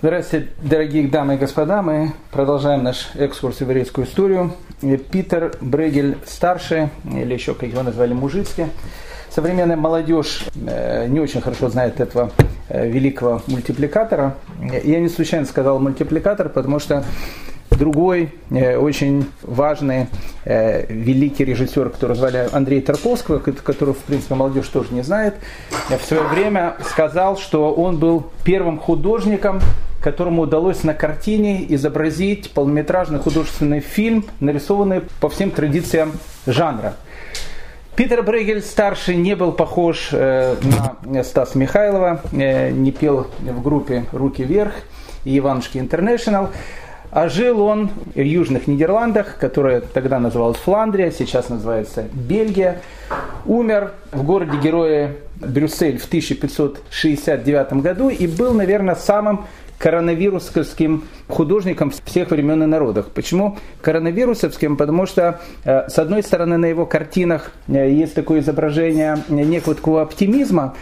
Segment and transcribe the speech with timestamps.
[0.00, 1.82] Здравствуйте, дорогие дамы и господа.
[1.82, 4.52] Мы продолжаем наш экскурс в еврейскую историю.
[5.10, 8.66] Питер Брегель старший, или еще как его назвали, Мужицкий.
[9.28, 12.30] Современная молодежь э, не очень хорошо знает этого
[12.68, 14.36] э, великого мультипликатора.
[14.84, 17.02] Я не случайно сказал мультипликатор, потому что
[17.68, 20.06] другой э, очень важный
[20.44, 25.34] великий режиссер, который звали Андрей Тарковского, которого, в принципе, молодежь тоже не знает,
[25.90, 29.60] в свое время сказал, что он был первым художником,
[30.00, 36.12] которому удалось на картине изобразить полнометражный художественный фильм, нарисованный по всем традициям
[36.46, 36.94] жанра.
[37.96, 40.54] Питер Брегель старший не был похож э,
[41.04, 44.72] на Стаса Михайлова, э, не пел в группе «Руки вверх»
[45.24, 46.50] и «Иванушки Интернешнл».
[47.10, 52.82] А жил он в Южных Нидерландах, которая тогда называлась Фландрия, сейчас называется Бельгия.
[53.46, 59.46] Умер в городе Героя Брюссель в 1569 году и был, наверное, самым
[59.78, 63.06] коронавирусовским художником всех времен и народов.
[63.14, 64.76] Почему коронавирусовским?
[64.76, 70.02] Потому что, э, с одной стороны, на его картинах э, есть такое изображение некого такого
[70.02, 70.74] оптимизма,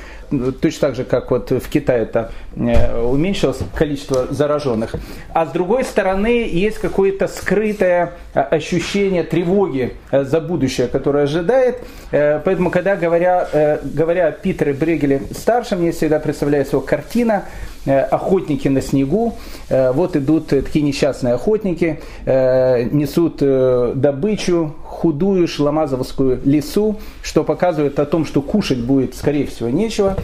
[0.60, 4.94] точно так же, как вот в Китае это э, уменьшилось количество зараженных.
[5.32, 11.78] А с другой стороны, есть какое-то скрытое ощущение тревоги за будущее, которое ожидает.
[12.10, 17.44] Поэтому, когда говоря, говоря о Питере Брегеле старшем, мне всегда представляется его картина
[17.86, 19.34] «Охотники на снегу».
[19.68, 28.06] Вот идут такие несчастные охотники, э, несут э, добычу, худую шламазовскую лесу, что показывает о
[28.06, 30.16] том, что кушать будет, скорее всего, нечего.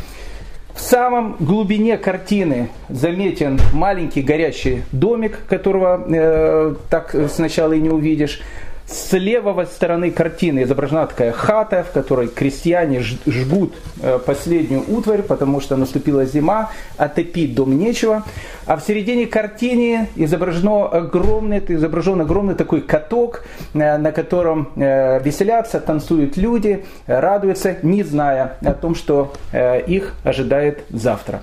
[0.75, 8.41] В самом глубине картины заметен маленький горящий домик, которого э, так сначала и не увидишь.
[8.86, 15.61] С левой стороны картины изображена такая хата, в которой крестьяне жгут э, последнюю утварь, потому
[15.61, 18.25] что наступила зима, а топить дом нечего.
[18.66, 25.80] А в середине картины изображено огромный, изображен огромный такой каток, э, на котором э, веселятся,
[25.80, 31.43] танцуют люди, радуются, не зная о том, что их ожидает завтра.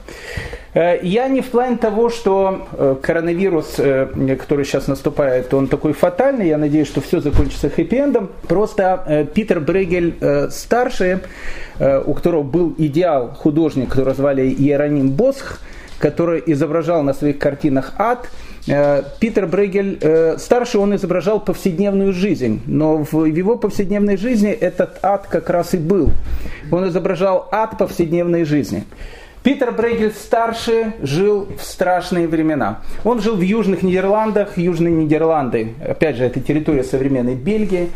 [0.73, 5.93] Э, я не в плане того, что э, коронавирус, э, который сейчас наступает, он такой
[5.93, 6.47] фатальный.
[6.47, 8.29] Я надеюсь, что все закончится хэппи-эндом.
[8.47, 10.15] Просто Питер Брегель
[10.51, 11.19] старший,
[11.79, 15.59] у которого был идеал художник, которого звали Иероним Босх,
[15.97, 18.29] который изображал на своих картинах ад.
[19.19, 19.99] Питер Брегель
[20.37, 25.77] старший, он изображал повседневную жизнь, но в его повседневной жизни этот ад как раз и
[25.77, 26.11] был.
[26.71, 28.83] Он изображал ад повседневной жизни.
[29.49, 32.81] Питер Брейгель старший жил в страшные времена.
[33.03, 37.89] Он жил в Южных Нидерландах, Южные Нидерланды, опять же, это территория современной Бельгии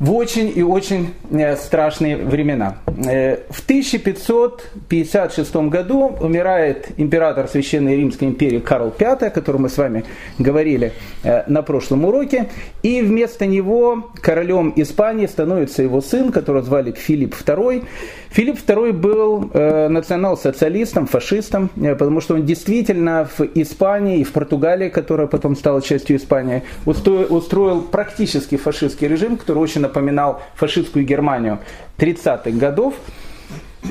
[0.00, 2.78] в очень и очень э, страшные времена.
[3.06, 9.76] Э, в 1556 году умирает император Священной Римской империи Карл V, о котором мы с
[9.76, 10.04] вами
[10.38, 12.48] говорили э, на прошлом уроке,
[12.82, 17.84] и вместо него королем Испании становится его сын, которого звали Филипп II.
[18.30, 25.26] Филипп II был национал-социалистом, фашистом, потому что он действительно в Испании и в Португалии, которая
[25.26, 31.58] потом стала частью Испании, устроил практически фашистский режим, который очень напоминал фашистскую Германию
[31.98, 32.94] 30-х годов.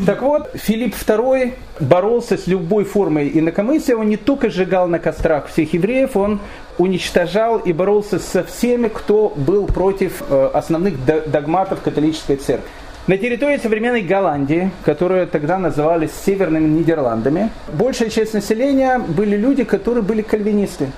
[0.06, 3.98] Так вот, Филипп II боролся с любой формой инакомыслия.
[3.98, 6.40] Он не только сжигал на кострах всех евреев, он
[6.78, 12.70] уничтожал и боролся со всеми, кто был против э, основных догматов католической церкви.
[13.09, 20.03] На территории современной Голландии, которую тогда называли Северными Нидерландами, большая часть населения были люди, которые
[20.03, 20.92] были кальвинисты.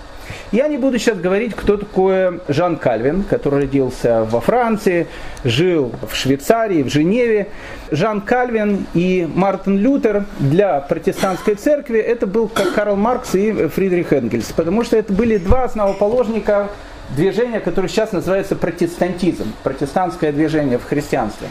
[0.51, 5.07] Я не буду сейчас говорить, кто такой Жан Кальвин, который родился во Франции,
[5.45, 7.47] жил в Швейцарии, в Женеве.
[7.91, 14.11] Жан Кальвин и Мартин Лютер для протестантской церкви это был как Карл Маркс и Фридрих
[14.11, 16.71] Энгельс, потому что это были два основоположника
[17.15, 21.47] движения, которое сейчас называется протестантизм, протестантское движение в христианстве.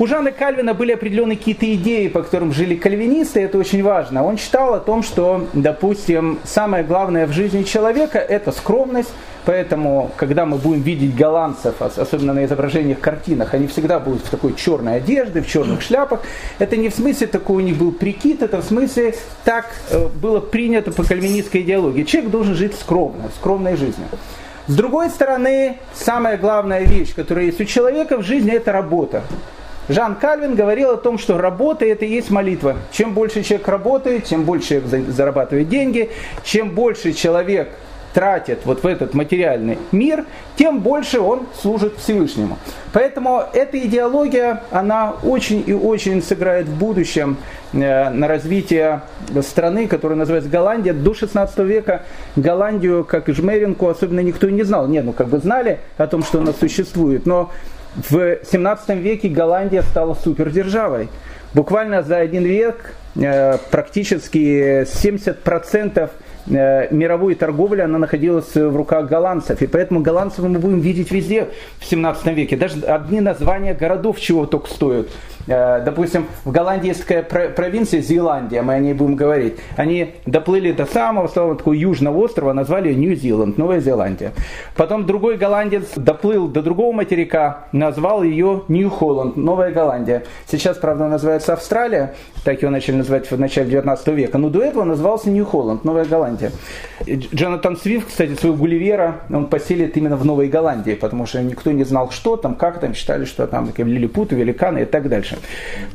[0.00, 4.24] У Жана Кальвина были определенные какие-то идеи, по которым жили кальвинисты, это очень важно.
[4.24, 9.12] Он читал о том, что, допустим, самое главное в жизни человека– это скромность,
[9.46, 14.54] Поэтому, когда мы будем видеть голландцев, особенно на изображениях, картинах, они всегда будут в такой
[14.54, 16.20] черной одежде, в черных шляпах.
[16.58, 19.14] Это не в смысле такой у них был прикид, это в смысле
[19.44, 22.04] так э, было принято по кальвинистской идеологии.
[22.04, 24.08] Человек должен жить скромно, скромной жизнью.
[24.66, 29.22] С другой стороны, самая главная вещь, которая есть у человека в жизни, это работа.
[29.90, 32.76] Жан Кальвин говорил о том, что работа это и есть молитва.
[32.92, 36.10] Чем больше человек работает, тем больше человек зарабатывает деньги,
[36.44, 37.70] чем больше человек
[38.14, 42.56] тратит вот в этот материальный мир, тем больше он служит Всевышнему.
[42.92, 47.36] Поэтому эта идеология, она очень и очень сыграет в будущем
[47.72, 49.02] э, на развитие
[49.42, 50.92] страны, которая называется Голландия.
[50.92, 52.02] До 16 века
[52.36, 54.86] Голландию, как и Жмеринку, особенно никто не знал.
[54.86, 57.50] Нет, ну как бы знали о том, что она существует, но
[57.96, 61.08] в 17 веке Голландия стала супердержавой.
[61.54, 66.08] Буквально за один век э, практически 70% Э,
[66.50, 69.62] мировой торговли, она находилась в руках голландцев.
[69.62, 71.48] И поэтому голландцев мы будем видеть везде
[71.78, 72.56] в 17 веке.
[72.56, 75.08] Даже одни названия городов чего только стоят.
[75.46, 79.56] Э, допустим, в Голландии есть такая провинция Зеландия, мы о ней будем говорить.
[79.76, 84.32] Они доплыли до самого, самого такого южного острова, назвали Нью-Зеланд, Новая Зеландия.
[84.76, 90.24] Потом другой голландец доплыл до другого материка, назвал ее Нью-Холланд, Новая Голландия.
[90.46, 92.14] Сейчас, правда, называется Австралия,
[92.44, 96.39] так его начали называть в начале 19 века, но до этого назывался Нью-Холланд, Новая Голландия.
[97.06, 101.84] Джонатан Свифт, кстати, своего Гулливера, он поселит именно в Новой Голландии, потому что никто не
[101.84, 105.38] знал, что там, как там, считали, что там такие лилипуты, великаны и так дальше.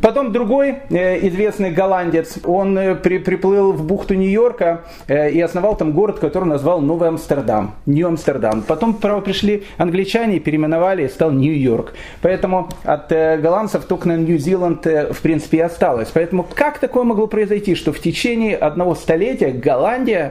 [0.02, 5.76] Потом другой э, известный голландец, он э, при, приплыл в бухту Нью-Йорка э, и основал
[5.76, 8.62] там город, который назвал Новый Амстердам, Нью-Амстердам.
[8.64, 11.94] Потом право пришли англичане, переименовали и стал Нью-Йорк.
[12.22, 16.10] Поэтому от голландцев только на Нью-Зеланд в принципе и осталось.
[16.14, 20.25] Поэтому как такое могло произойти, что в течение одного столетия Голландия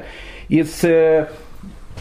[0.49, 0.85] из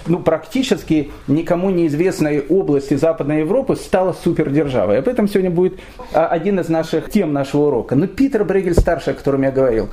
[0.05, 4.99] ну, практически никому неизвестной области Западной Европы стала супердержавой.
[4.99, 5.79] Об этом сегодня будет
[6.13, 7.95] а, один из наших тем нашего урока.
[7.95, 9.89] Но Питер Брегель старший, о котором я говорил,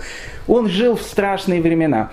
[0.48, 2.10] он жил в страшные времена.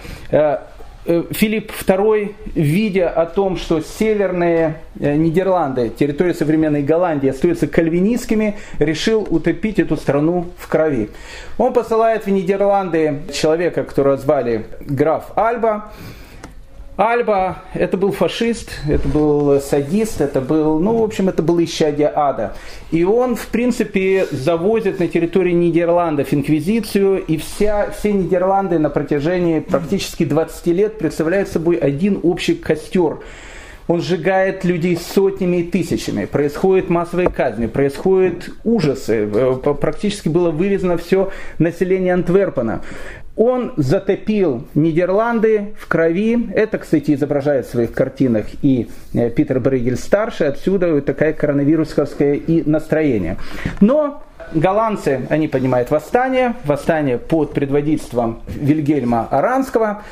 [1.10, 8.58] Э, Филипп II, видя о том, что северные э, Нидерланды, территория современной Голландии, остаются кальвинистскими,
[8.80, 11.10] решил утопить эту страну в крови.
[11.58, 15.94] Он посылает в Нидерланды человека, которого звали граф Альба,
[16.98, 22.12] Альба– это был фашист, это был садист, это был, ну, в общем, это был исчадие
[22.14, 22.56] ада.
[22.90, 29.60] И он, в принципе, завозит на территории Нидерландов инквизицию, и вся, все Нидерланды на протяжении
[29.60, 33.20] практически 20 лет представляют собой один общий костер.
[33.88, 40.98] Он сжигает людей сотнями и тысячами, происходят массовые казни, происходят ужасы, э, практически было вырезано
[40.98, 42.82] все население Антверпена.
[43.38, 46.50] Он затопил Нидерланды в крови.
[46.54, 50.48] Это, кстати, изображает в своих картинах и э, Питер Брейгель старший.
[50.48, 53.38] Отсюда такая коронавирусовское и настроение.
[53.80, 54.24] Но
[54.54, 60.04] голландцы, они поднимают восстание, восстание под предводительством Вильгельма Аранского.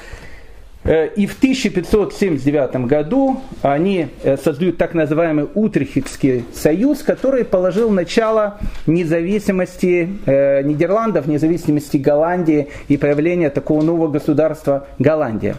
[0.85, 8.59] Э, и в 1579 году они э, создают так называемый Утрехтский союз, который положил начало
[8.85, 15.55] независимости э, Нидерландов, независимости Голландии и появления такого нового государства Голландия.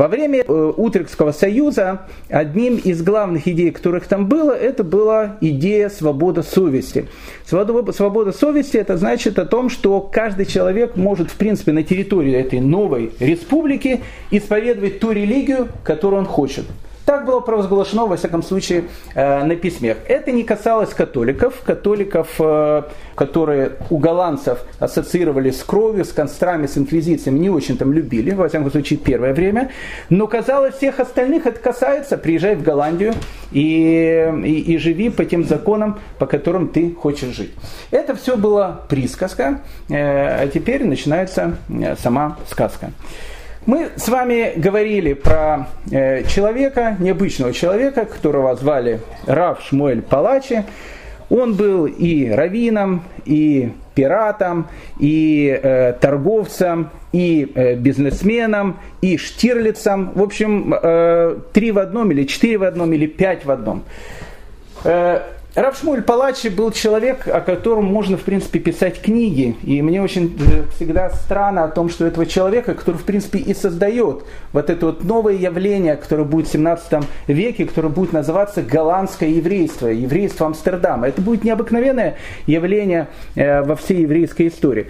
[0.00, 5.90] Во время э, Утрехтского союза одним из главных идей, которых там было, это была идея
[5.90, 7.06] свободы совести.
[7.44, 12.32] Свобода, свобода совести это значит о том, что каждый человек может в принципе на территории
[12.32, 14.00] этой новой республики
[14.30, 16.64] исповедовать ту религию, которую он хочет.
[17.10, 18.84] Так было провозглашено, во всяком случае,
[19.16, 19.96] э, на письмах.
[20.06, 21.60] Это не касалось католиков.
[21.64, 22.82] Католиков, э,
[23.16, 28.48] которые у голландцев ассоциировали с кровью, с констрами, с инквизициями, не очень там любили, во
[28.48, 29.72] всяком случае, первое время.
[30.08, 32.16] Но казалось, всех остальных это касается.
[32.16, 33.14] Приезжай в Голландию
[33.50, 37.50] и, и, и живи по тем законам, по которым ты хочешь жить.
[37.90, 41.56] Это все было присказка, э, а теперь начинается
[41.98, 42.92] сама сказка.
[43.66, 50.64] Мы с вами говорили про э, человека, необычного человека, которого звали Рав Шмуэль Палачи.
[51.28, 54.66] Он был и раввином, и пиратом,
[54.98, 60.12] и э, торговцем, и э, бизнесменом, и штирлицем.
[60.14, 63.82] В общем, э, три в одном, или четыре в одном, или пять в одном.
[64.84, 65.20] Э,
[65.54, 69.56] Равшмуль Палачи был человек, о котором можно, в принципе, писать книги.
[69.64, 73.52] И мне очень э, всегда странно о том, что этого человека, который, в принципе, и
[73.52, 79.28] создает вот это вот новое явление, которое будет в 17 веке, которое будет называться голландское
[79.28, 81.08] еврейство, еврейство Амстердама.
[81.08, 82.16] Это будет необыкновенное
[82.46, 84.86] явление э, во всей еврейской истории.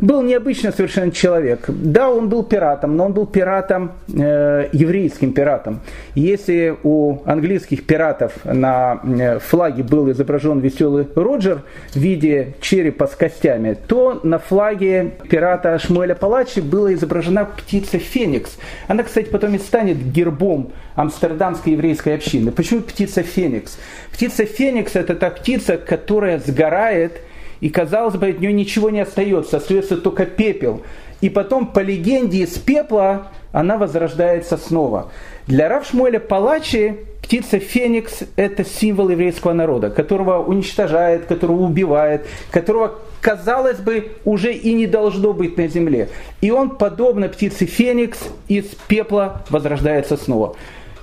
[0.00, 1.66] Был необычный совершенно человек.
[1.68, 5.80] Да, он был пиратом, но он был пиратом, э, еврейским пиратом.
[6.14, 9.02] Если у английских пиратов на
[9.40, 15.76] флаге был был изображен веселый Роджер в виде черепа с костями, то на флаге пирата
[15.78, 18.58] Шмуэля Палачи была изображена птица Феникс.
[18.86, 22.52] Она, кстати, потом и станет гербом амстердамской еврейской общины.
[22.52, 23.78] Почему птица Феникс?
[24.12, 27.20] Птица Феникс это та птица, которая сгорает
[27.60, 30.82] и, казалось бы, от нее ничего не остается, остается только пепел.
[31.20, 35.10] И потом, по легенде, из пепла она возрождается снова.
[35.46, 43.78] Для Равшмуэля Палачи птица Феникс– это символ еврейского народа, которого уничтожает, которого убивает, которого, казалось
[43.78, 46.08] бы, уже и не должно быть на земле.
[46.40, 50.56] И он, подобно птице Феникс, из пепла возрождается снова.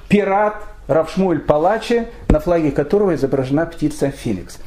[0.07, 0.55] Пират
[0.87, 4.59] Равшмуэль Палачи, на флаге которого изображена птица Феникс.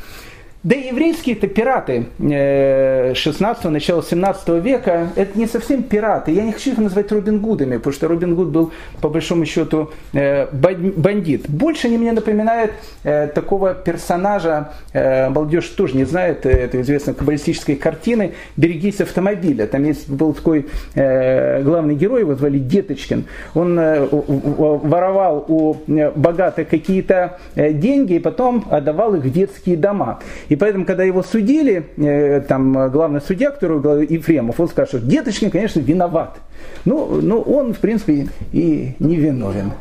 [0.68, 6.30] Да и еврейские-то пираты 16-го, э, начала 17 века, это не совсем пираты.
[6.32, 8.70] Я не хочу их назвать Робин Гудами, потому что Робин Гуд был,
[9.00, 11.48] по большому счету, э, бандит.
[11.48, 12.72] Больше они мне напоминают
[13.02, 19.66] э, такого персонажа, молодежь тоже не знает, это известно каббалистической картины «Берегись автомобиля».
[19.66, 23.24] Там есть был такой главный герой, его звали Деточкин.
[23.54, 30.20] Он воровал у богатых какие-то деньги и потом отдавал их в детские дома.
[30.48, 35.50] И поэтому, когда его судили, э, там главный судья, который Ефремов, он скажет, что Деточкин,
[35.50, 36.38] конечно, виноват.
[36.84, 39.72] Ну, ну, он, в принципе, и не виновен.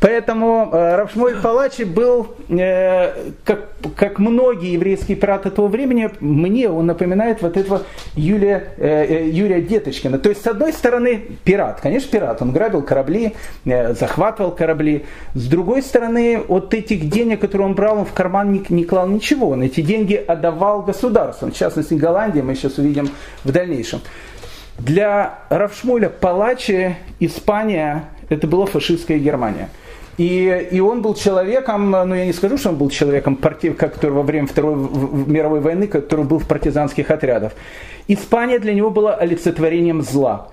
[0.00, 3.12] Поэтому э, Равшмоль Палачи был, э,
[3.44, 7.82] как, как многие еврейские пираты того времени, мне он напоминает вот этого
[8.14, 10.18] Юлия, э, э, Юрия Деточкина.
[10.18, 11.80] То есть, с одной стороны, пират.
[11.80, 12.42] Конечно, пират.
[12.42, 15.04] Он грабил корабли, э, захватывал корабли.
[15.34, 19.08] С другой стороны, от этих денег, которые он брал, он в карман не, не клал
[19.08, 19.50] ничего.
[19.50, 21.48] Он эти деньги отдавал государству.
[21.48, 23.08] В частности, Голландии мы сейчас увидим
[23.44, 24.00] в дальнейшем.
[24.78, 29.68] Для Равшмуля Палачи Испания это была фашистская Германия.
[30.18, 34.22] И, и он был человеком, ну я не скажу, что он был человеком, который во
[34.22, 37.52] время Второй мировой войны, который был в партизанских отрядах.
[38.08, 40.48] Испания для него была олицетворением зла.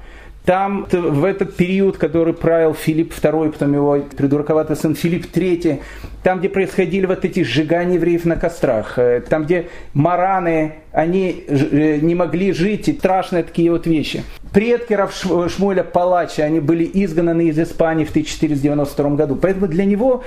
[0.45, 5.81] Там в этот период, который правил Филипп II, потом его придурковатый сын Филипп III,
[6.21, 11.97] там, где происходили вот эти сжигания евреев на кострах, э, там, где мараны, они э,
[12.01, 14.23] не могли жить, и страшные такие вот вещи.
[14.53, 19.35] Предки Равшмуэля Палача, они были изгнаны из Испании в 1492 году.
[19.35, 20.23] Поэтому для него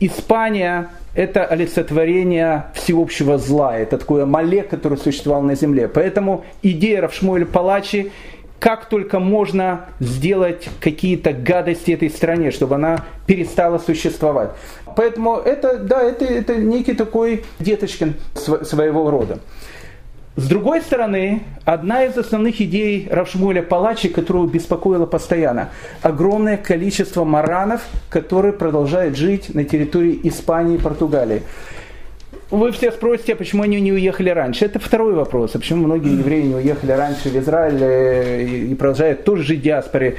[0.00, 5.88] Испания– это олицетворение всеобщего зла, это такое мале, которое существовало на земле.
[5.88, 8.10] Поэтому идея Равшмуэля Палачи
[8.62, 14.50] как только можно сделать какие-то гадости этой стране, чтобы она перестала существовать.
[14.96, 19.40] Поэтому это, да, это, это некий такой деточкин своего рода.
[20.36, 27.82] С другой стороны, одна из основных идей Равшмуля Палачи, которую беспокоила постоянно, огромное количество маранов,
[28.10, 31.42] которые продолжают жить на территории Испании и Португалии.
[32.52, 34.66] Вы все спросите, а почему они не уехали раньше?
[34.66, 35.54] Это второй вопрос.
[35.54, 39.62] А почему многие евреи не уехали раньше в Израиль э, и продолжают тоже жить в
[39.62, 40.18] диаспоре?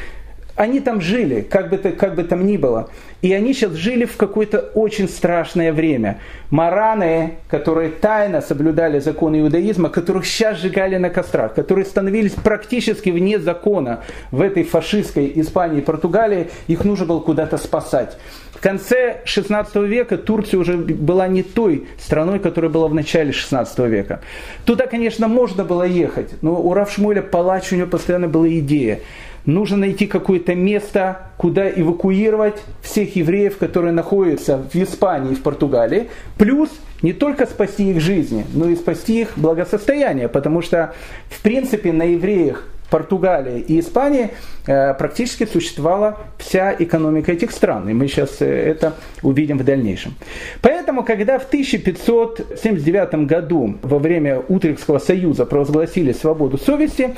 [0.56, 2.90] Они там жили, как бы, как бы там ни было.
[3.22, 6.22] И они сейчас жили в какое-то очень страшное время.
[6.50, 13.38] Мараны, которые тайно соблюдали законы иудаизма, которых сейчас сжигали на кострах, которые становились практически вне
[13.38, 18.18] закона в этой фашистской Испании и Португалии, их нужно было куда-то спасать
[18.64, 24.22] конце 16 века Турция уже была не той страной, которая была в начале 16 века.
[24.64, 29.02] Туда, конечно, можно было ехать, но у Равшмуля Палач у него постоянно была идея.
[29.46, 36.08] Нужно найти какое-то место, куда эвакуировать всех евреев, которые находятся в Испании и в Португалии,
[36.38, 36.70] плюс
[37.02, 40.94] не только спасти их жизни, но и спасти их благосостояние, потому что,
[41.30, 44.30] в принципе, на евреях Португалии и Испании
[44.68, 47.90] э, практически существовала вся экономика этих стран.
[47.90, 50.14] И мы сейчас э, это увидим в дальнейшем.
[50.62, 57.16] Поэтому, когда в 1579 году во время Утрехского союза провозгласили свободу совести,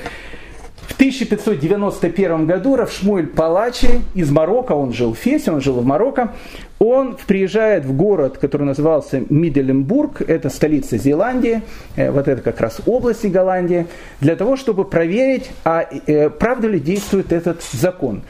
[0.82, 6.34] в 1591 году Равшмуэль Палачи из Марокко, он жил в Фесе, он жил в Марокко,
[6.80, 11.62] он приезжает в город, который назывался Мидделенбург, это столица Зеландии,
[11.96, 13.88] э, вот это как раз области Голландии,
[14.22, 18.22] для того, чтобы проверить, а э, правда ли действует этот закон.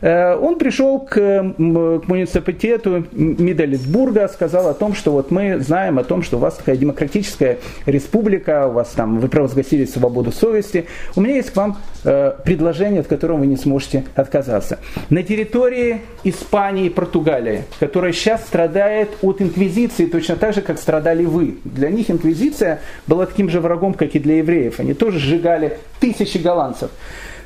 [0.00, 6.04] Э, он пришел к, к муниципалитету Мидельсбурга, сказал о том, что вот мы знаем о
[6.04, 10.86] том, что у вас такая демократическая республика, у вас там, вы провозгласили свободу совести.
[11.16, 14.78] У меня есть к вам э, предложение, от которого вы не сможете отказаться.
[15.10, 21.24] На территории Испании и Португалии, которая сейчас страдает от инквизиции, точно так же, как страдали
[21.24, 21.58] вы.
[21.64, 24.80] Для них инквизиция была таким же врагом, как и для евреев.
[24.80, 26.90] Они тоже сжигали тысячи голландцев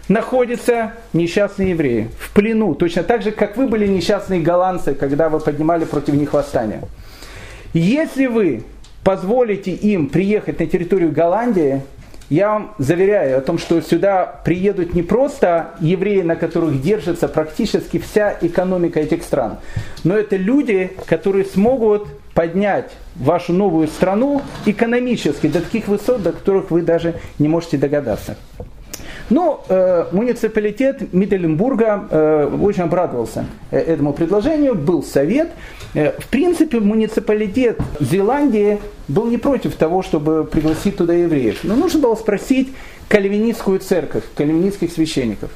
[0.09, 5.41] находятся несчастные евреи в плену, точно так же, как вы были несчастные голландцы, когда вы
[5.41, 6.83] поднимали против них восстание.
[7.73, 8.65] Если вы
[9.03, 11.83] позволите им приехать на территорию Голландии,
[12.31, 17.99] я вам заверяю о том, что сюда приедут не просто евреи, на которых держится практически
[17.99, 19.59] вся экономика этих стран,
[20.05, 26.71] но это люди, которые смогут поднять вашу новую страну экономически до таких высот, до которых
[26.71, 28.37] вы даже не можете догадаться.
[29.31, 35.51] Но ну, э, муниципалитет Мидделенбурга э, очень обрадовался э, этому предложению, был совет.
[35.95, 41.61] Э, в принципе, муниципалитет Зеландии был не против того, чтобы пригласить туда евреев.
[41.63, 42.69] Но нужно было спросить
[43.09, 45.51] кальвинистскую церковь, кальвинистских священников.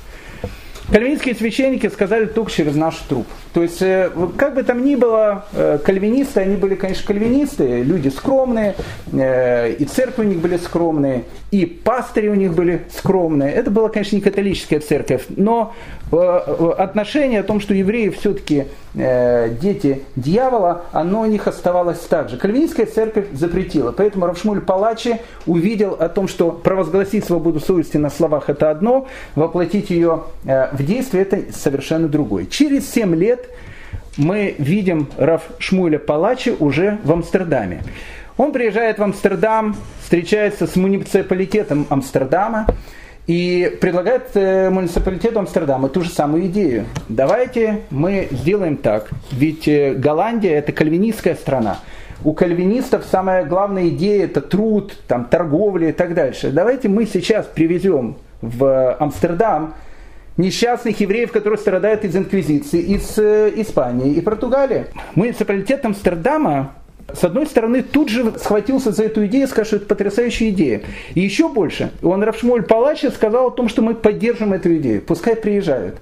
[0.91, 3.27] Кальвинистские священники сказали только через наш труп.
[3.53, 8.09] То есть, э, как бы там ни было, э, кальвинисты, они были, конечно, кальвинисты, люди
[8.09, 8.75] скромные,
[9.13, 13.53] э, и церкви у них были скромные, и пастыри у них были скромные.
[13.53, 15.75] Это была, конечно, не католическая церковь, но
[16.11, 18.65] отношение о том, что евреи все-таки
[18.95, 22.37] дети дьявола, оно у них оставалось так же.
[22.37, 28.49] Кальвинистская церковь запретила, поэтому Равшмуль Палачи увидел о том, что провозгласить свободу совести на словах
[28.49, 32.47] это одно, воплотить ее в действие это совершенно другое.
[32.47, 33.49] Через 7 лет
[34.17, 37.83] мы видим Раф Шмуля Палачи уже в Амстердаме.
[38.37, 42.67] Он приезжает в Амстердам, встречается с муниципалитетом Амстердама
[43.29, 46.87] и предлагает э, муниципалитету Амстердама ту же самую идею.
[47.11, 51.79] Давайте мы сделаем так, ведь э, Голландия это кальвинистская страна.
[52.25, 56.51] У кальвинистов самая главная идея это труд, там, торговля и так дальше.
[56.51, 59.75] Давайте мы сейчас привезем в Амстердам
[60.39, 64.87] несчастных евреев, которые страдают из инквизиции, из э, Испании и Португалии.
[65.15, 66.73] Муниципалитет Амстердама
[67.13, 70.83] с одной стороны, тут же схватился за эту идею, сказал, что это потрясающая идея.
[71.15, 75.37] И еще больше, он Равшмоль Палача сказал о том, что мы поддержим эту идею, пускай
[75.37, 75.97] приезжают.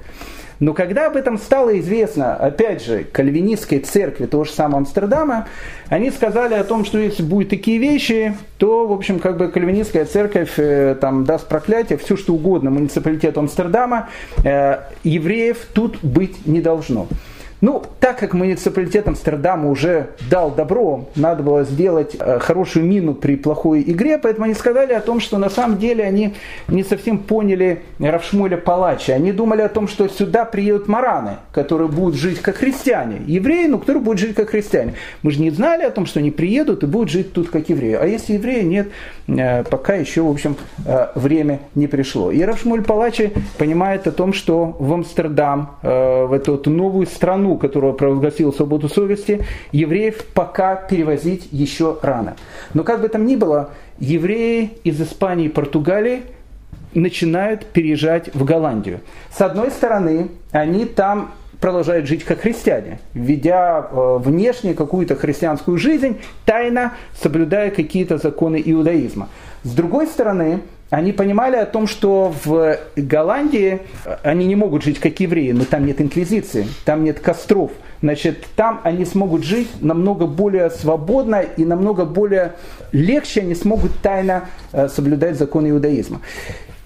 [0.59, 5.49] Но когда об этом стало известно, опять же, кальвинистской церкви того же самого Амстердама,
[5.89, 10.07] они сказали о том, что если будут такие вещи, то, в общем, как бы кальвинистская
[10.07, 14.09] церковь э, там даст проклятие, все что угодно муниципалитету Амстердама,
[14.45, 17.07] э, евреев тут быть не должно.
[17.63, 23.37] Ну, так как муниципалитет Амстердама уже дал добро, надо было сделать э, хорошую мину при
[23.37, 26.35] плохой игре, поэтому они сказали о том, что на самом деле они
[26.69, 29.15] не совсем поняли Равшмуля Палача.
[29.15, 33.23] Они думали о том, что сюда приедут мараны, которые будут жить как христиане.
[33.27, 34.95] Евреи, ну, которые будут жить как христиане.
[35.23, 37.95] Мы же не знали о том, что они приедут и будут жить тут как евреи.
[37.95, 38.89] А если евреи, нет,
[39.29, 42.31] э, пока еще, в общем, э, время не пришло.
[42.31, 47.93] И Равшмуль Палачи понимает о том, что в Амстердам, в эту новую страну, страну, которая
[47.93, 52.37] провозгласила свободу совести, евреев пока перевозить еще рано.
[52.75, 56.23] Но как бы там ни было, евреи из Испании и Португалии
[56.95, 59.01] начинают переезжать в Голландию.
[59.31, 66.17] С одной стороны, они там продолжают жить как христиане, ведя э, внешне какую-то христианскую жизнь,
[66.45, 66.93] тайно
[67.23, 69.29] соблюдая какие-то законы иудаизма.
[69.63, 73.81] С другой стороны, они понимали о том, что в Голландии
[74.23, 77.73] они не могут жить как евреи, но там нет инквизиции, там нет костров.
[78.03, 82.53] Значит, там они смогут жить намного более свободно и намного более
[82.93, 86.21] легче они смогут тайно э, соблюдать законы иудаизма.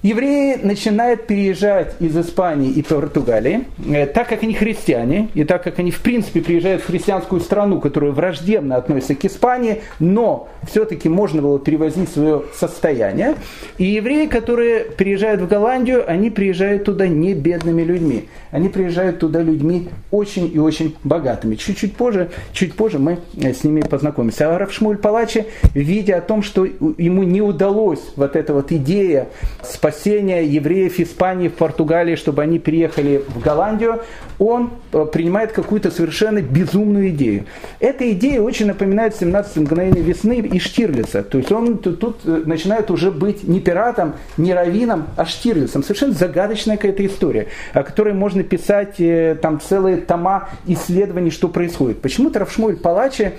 [0.02, 5.78] Евреи начинают переезжать из Испании и Португалии, э, так как они христиане, и так как
[5.78, 11.42] они в принципе приезжают в христианскую страну, которая враждебно относится к Испании, но все-таки можно
[11.42, 13.34] было перевозить свое состояние.
[13.76, 19.42] И евреи, которые приезжают в Голландию, они приезжают туда не бедными людьми, они приезжают туда
[19.42, 21.56] людьми очень и очень богатыми.
[21.56, 24.54] Чуть-чуть позже, чуть позже мы э, с ними познакомимся.
[24.54, 29.28] А Равшмуль Палачи, видя о том, что ему не удалось вот эта вот идея
[29.62, 34.00] спасти спасения евреев Испании, в Португалии, чтобы они переехали в Голландию,
[34.38, 37.44] он э, принимает какую-то совершенно безумную идею.
[37.80, 41.22] Эта идея очень напоминает 17 мгновений весны и Штирлица.
[41.22, 45.82] То есть он тут э, начинает уже быть не пиратом, не раввином, а Штирлицем.
[45.82, 52.00] Совершенно загадочная какая-то история, о которой можно писать э, там целые тома исследований, что происходит.
[52.00, 52.38] Почему-то
[52.80, 53.32] Палачи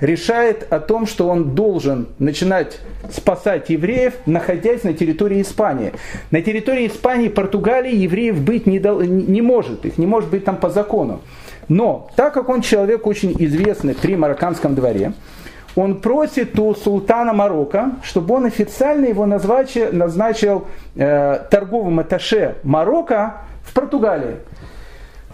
[0.00, 2.80] решает о том, что он должен начинать
[3.10, 5.92] спасать евреев, находясь на территории Испании.
[6.30, 10.56] На территории Испании Португалии евреев быть не, дол- не может, их не может быть там
[10.56, 11.20] по закону.
[11.68, 15.12] Но так как он человек очень известный при марокканском дворе,
[15.76, 23.42] он просит у султана Марокко, чтобы он официально его назначил, назначил э, торговым аташе Марокко
[23.64, 24.36] в Португалии.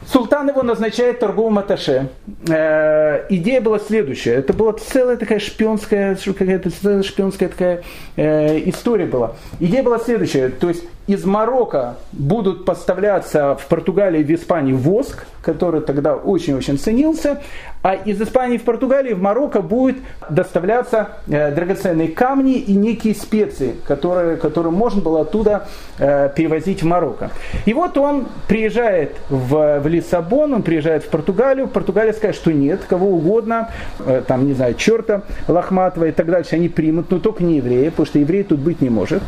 [0.06, 2.08] Султан его назначает торговым аташе.
[2.48, 4.34] Э, идея была следующая.
[4.34, 7.82] Это была целая такая шпионская, какая-то целая шпионская такая
[8.16, 9.36] э, история была.
[9.60, 10.48] Идея была следующая.
[10.48, 17.40] То есть из Марокко будут поставляться в Португалии, в Испании воск, который тогда очень-очень ценился,
[17.82, 19.96] а из Испании в Португалии, в Марокко будет
[20.28, 25.66] доставляться э, драгоценные камни и некие специи, которые, которые можно было оттуда
[25.98, 27.30] э, перевозить в Марокко.
[27.64, 32.82] И вот он приезжает в, в Лиссабон, он приезжает в Португалию, Португалия скажет, что нет,
[32.86, 37.42] кого угодно, э, там, не знаю, черта лохматого и так дальше, они примут, но только
[37.42, 39.22] не евреи, потому что евреи тут быть не может.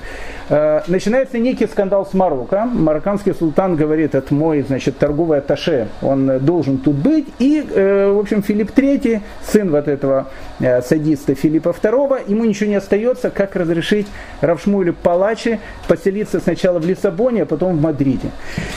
[0.86, 2.66] Начинается некий скандал с Марокко.
[2.66, 7.26] Марокканский султан говорит, это мой, значит, торговый атташе, он должен тут быть.
[7.38, 10.28] И, э, в общем, Филипп III, сын вот этого
[10.60, 14.06] э, садиста Филиппа II, ему ничего не остается, как разрешить
[14.40, 15.58] Равшмулю Палачи
[15.88, 18.30] поселиться сначала в Лиссабоне, а потом в Мадриде.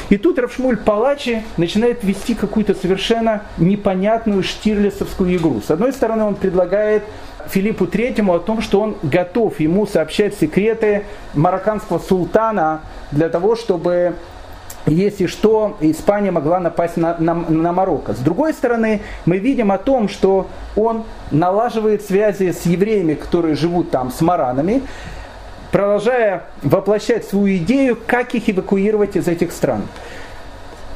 [0.09, 5.61] И тут Равшмуль Палачи начинает вести какую-то совершенно непонятную штирлисовскую игру.
[5.61, 7.03] С одной стороны, он предлагает
[7.49, 11.03] Филиппу Третьему о том, что он готов ему сообщать секреты
[11.33, 12.81] марокканского султана
[13.11, 14.15] для того, чтобы
[14.87, 18.13] если что, Испания могла напасть на, на, на Марокко.
[18.13, 23.89] С другой стороны, мы видим о том, что он налаживает связи с евреями, которые живут
[23.89, 24.83] там, с маранами,
[25.71, 29.87] продолжая воплощать свою идею, как их эвакуировать из этих стран.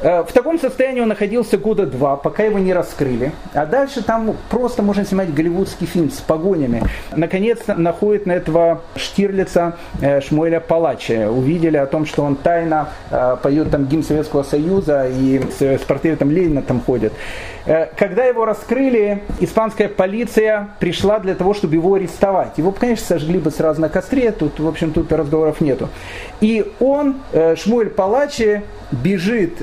[0.02, 3.32] Э, в таком состоянии он находился года два, пока его не раскрыли.
[3.54, 6.84] А дальше там просто можно снимать голливудский фильм с погонями.
[7.16, 11.30] Наконец находит на этого Штирлица э, Шмуэля Палача.
[11.30, 16.32] Увидели о том, что он тайно э, поет там гимн Советского Союза и с портретом
[16.32, 17.14] Ленина там ходит.
[17.98, 22.58] Когда его раскрыли, испанская полиция пришла для того, чтобы его арестовать.
[22.58, 25.90] Его, конечно, сожгли бы сразу на костре, тут, в общем, тут разговоров нету.
[26.42, 27.18] И он,
[27.58, 29.54] Шмуэль Палачи, бежит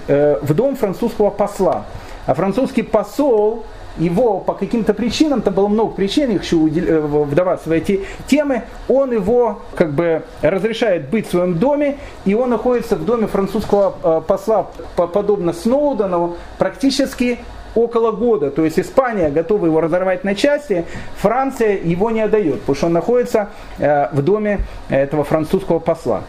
[0.43, 1.85] в дом французского посла.
[2.27, 3.65] А французский посол
[3.99, 8.63] его по каким-то причинам, там было много причин, их еще э, вдаваться в эти темы,
[8.89, 13.95] он его как бы разрешает быть в своем доме, и он находится в доме французского
[14.03, 17.39] э, посла, подобно Сноудену, практически
[17.75, 18.51] около года.
[18.51, 20.85] То есть Испания готова его разорвать на части,
[21.17, 26.23] Франция его не отдает, потому что он находится в доме этого французского посла.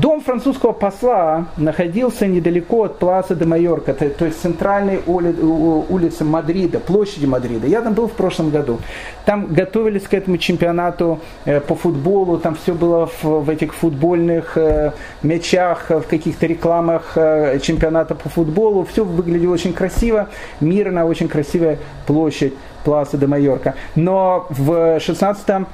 [0.00, 5.32] Дом французского посла находился недалеко от Пласа де Майорка, то, есть центральной ули,
[5.88, 7.68] улицы Мадрида, площади Мадрида.
[7.68, 8.80] Я там был в прошлом году.
[9.24, 14.58] Там готовились к этому чемпионату э, по футболу, там все было в, в этих футбольных
[14.58, 18.84] э, мячах, в каких-то рекламах э, чемпионата по футболу.
[18.84, 20.28] Все выглядело очень красиво,
[20.60, 22.54] мирно, очень красивая площадь.
[22.84, 23.74] Пласа де Майорка.
[23.96, 25.66] Но в 16-17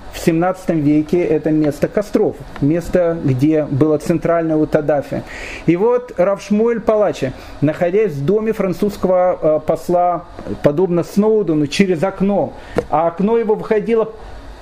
[0.80, 5.22] веке это место костров, место, где было центральное у Тадафи.
[5.66, 10.24] И вот Равшмуэль Палачи, находясь в доме французского э, посла,
[10.62, 12.52] подобно Сноудену, через окно,
[12.90, 14.12] а окно его выходило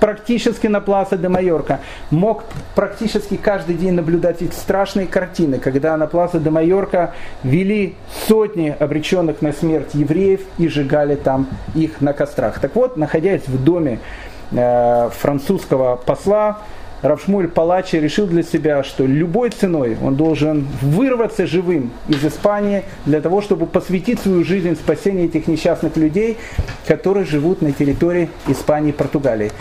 [0.01, 1.81] практически на Пласа де Майорка.
[2.11, 7.95] Мог практически каждый день наблюдать эти страшные картины, когда на Пласа де Майорка вели
[8.29, 12.59] сотни обреченных на смерть евреев и сжигали там их на кострах.
[12.61, 13.99] Так вот, находясь в доме
[14.53, 16.59] э, французского посла,
[17.03, 23.21] Равшмуль Палачи решил для себя, что любой ценой он должен вырваться живым из Испании для
[23.21, 26.39] того, чтобы посвятить свою жизнь спасению этих несчастных людей,
[26.87, 29.53] которые живут на территории Испании и Португалии.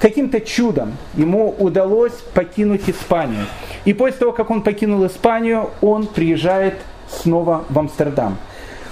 [0.00, 3.46] Каким-то чудом ему удалось покинуть Испанию.
[3.84, 6.74] И после того, как он покинул Испанию, он приезжает
[7.08, 8.36] снова в Амстердам.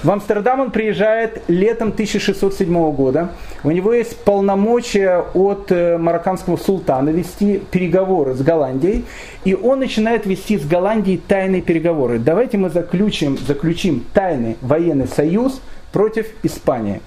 [0.05, 3.31] В Амстердам он приезжает летом 1607 года.
[3.63, 9.07] У него есть полномочия от э, марокканского султана вести переговоры с Голландией.
[9.45, 12.19] И он начинает вести с Голландией тайные переговоры.
[12.19, 17.01] Давайте мы заключим, заключим тайный военный союз против Испании.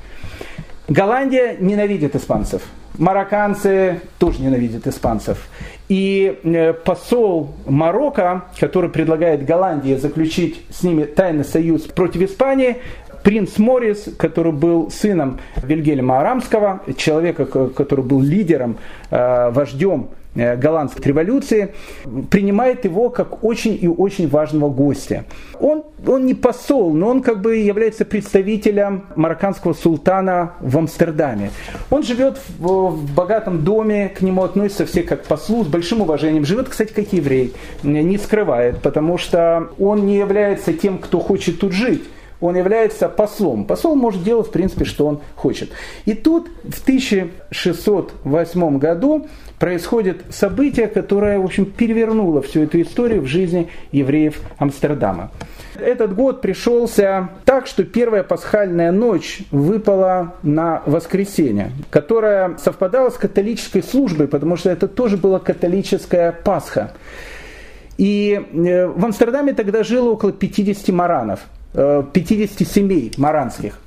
[0.87, 2.63] Голландия ненавидит испанцев.
[2.97, 5.47] Марокканцы тоже ненавидят испанцев.
[5.89, 12.77] И э, посол Марокко, который предлагает Голландии заключить с ними тайный союз против Испании,
[13.23, 18.77] принц Морис, который был сыном Вильгельма Арамского, человека, который был лидером,
[19.11, 21.73] э, вождем голландской революции,
[22.29, 25.25] принимает его как очень и очень важного гостя.
[25.59, 31.51] Он, он не посол, но он как бы является представителем марокканского султана в Амстердаме.
[31.89, 36.45] Он живет в, в богатом доме, к нему относятся все как послу, с большим уважением.
[36.45, 41.73] Живет, кстати, как еврей, не скрывает, потому что он не является тем, кто хочет тут
[41.73, 42.03] жить
[42.41, 43.65] он является послом.
[43.65, 45.71] Посол может делать, в принципе, что он хочет.
[46.05, 49.27] И тут в 1608 году
[49.59, 55.31] происходит событие, которое, в общем, перевернуло всю эту историю в жизни евреев Амстердама.
[55.75, 63.81] Этот год пришелся так, что первая пасхальная ночь выпала на воскресенье, которая совпадала с католической
[63.83, 66.93] службой, потому что это тоже была католическая Пасха.
[67.97, 71.41] И в Амстердаме тогда жило около 50 маранов,
[71.73, 73.79] 50 семей маранских.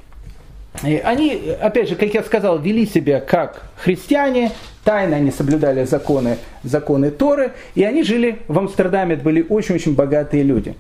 [0.84, 4.52] И они, опять же, как я сказал, вели себя как христиане,
[4.84, 10.42] тайно они соблюдали законы, законы Торы, и они жили в Амстердаме, это были очень-очень богатые
[10.42, 10.76] люди.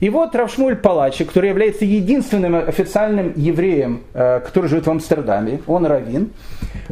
[0.00, 5.86] И вот Равшмуль Палачи, который является единственным официальным евреем, э, который живет в Амстердаме, он
[5.86, 6.30] равин,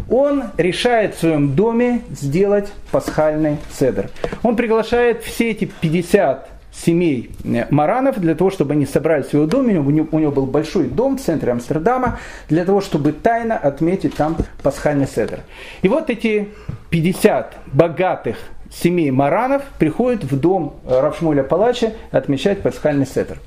[0.08, 4.10] он решает в своем доме сделать пасхальный седр.
[4.42, 9.44] Он приглашает все эти 50 семей э, маранов для того, чтобы они собрались в его.
[9.44, 14.14] У него, у него был большой дом в центре Амстердама для того, чтобы тайно отметить
[14.14, 15.40] там пасхальный седр.
[15.82, 16.48] И вот эти
[16.90, 18.36] 50 богатых
[18.70, 23.38] семей маранов приходят в дом Равшмуля Палача отмечать пасхальный седр.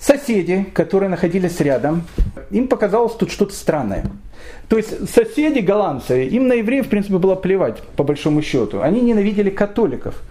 [0.00, 2.04] Соседи, которые находились рядом,
[2.50, 4.04] им показалось тут что-то странное.
[4.68, 8.80] То есть соседи голландцы, им на евреев, в принципе, было плевать, по большому счету.
[8.80, 10.22] Они ненавидели католиков.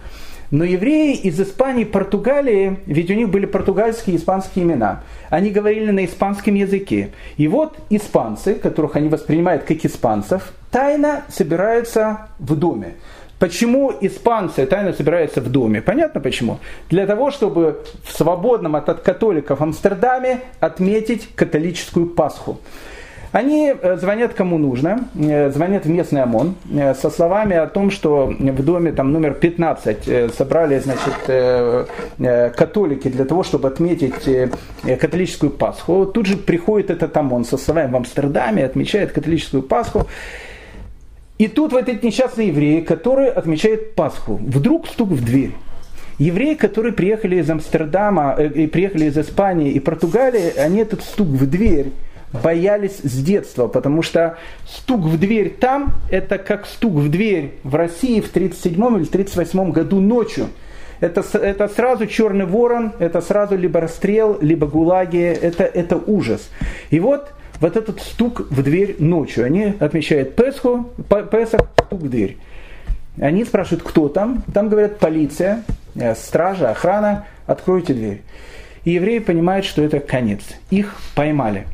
[0.50, 5.02] Но евреи из Испании, Португалии, ведь у них были португальские и испанские имена.
[5.28, 7.10] Они говорили на испанском языке.
[7.36, 12.94] И вот испанцы, которых они воспринимают как испанцев, тайно собираются в доме.
[13.38, 15.80] Почему испанцы тайно собираются в доме?
[15.80, 16.58] Понятно почему?
[16.90, 22.58] Для того, чтобы в свободном от католиков Амстердаме отметить католическую Пасху.
[23.30, 27.90] Они э, звонят кому нужно, э, звонят в местный ОМОН э, со словами о том,
[27.90, 31.14] что в доме там номер 15 собрали значит,
[32.56, 34.50] католики для того, чтобы отметить
[34.82, 36.06] католическую Пасху.
[36.06, 40.06] Тут же приходит этот ОМОН со словами в Амстердаме, отмечает католическую Пасху.
[41.38, 45.52] И тут вот эти несчастные евреи, которые отмечают Пасху, вдруг стук в дверь.
[46.18, 51.48] Евреи, которые приехали из Амстердама, и приехали из Испании и Португалии, они этот стук в
[51.48, 51.92] дверь
[52.32, 54.36] боялись с детства, потому что
[54.66, 59.72] стук в дверь там, это как стук в дверь в России в 1937 или 1938
[59.72, 60.48] году ночью.
[61.00, 66.50] Это, это сразу черный ворон, это сразу либо расстрел, либо гулаги, это, это ужас.
[66.90, 69.44] И вот вот этот стук в дверь ночью.
[69.44, 72.36] Они отмечают Песху, Песах, стук в дверь.
[73.20, 74.44] Они спрашивают, кто там.
[74.54, 75.64] Там говорят, полиция,
[75.96, 78.22] э, стража, охрана, откройте дверь.
[78.84, 80.40] И евреи понимают, что это конец.
[80.70, 81.66] Их поймали.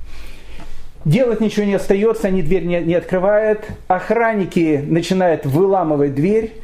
[1.04, 3.66] Делать ничего не остается, они дверь не, не открывают.
[3.88, 6.54] Охранники начинают выламывать дверь.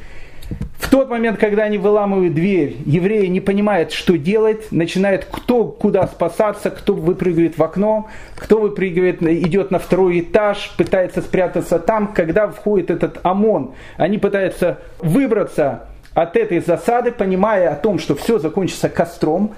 [0.79, 6.07] В тот момент, когда они выламывают дверь, евреи не понимают, что делать, начинают кто куда
[6.07, 12.12] спасаться, кто выпрыгивает в окно, кто выпрыгивает, идет на второй этаж, пытается спрятаться там.
[12.14, 18.38] Когда входит этот ОМОН, они пытаются выбраться от этой засады, понимая о том, что все
[18.38, 19.55] закончится костром.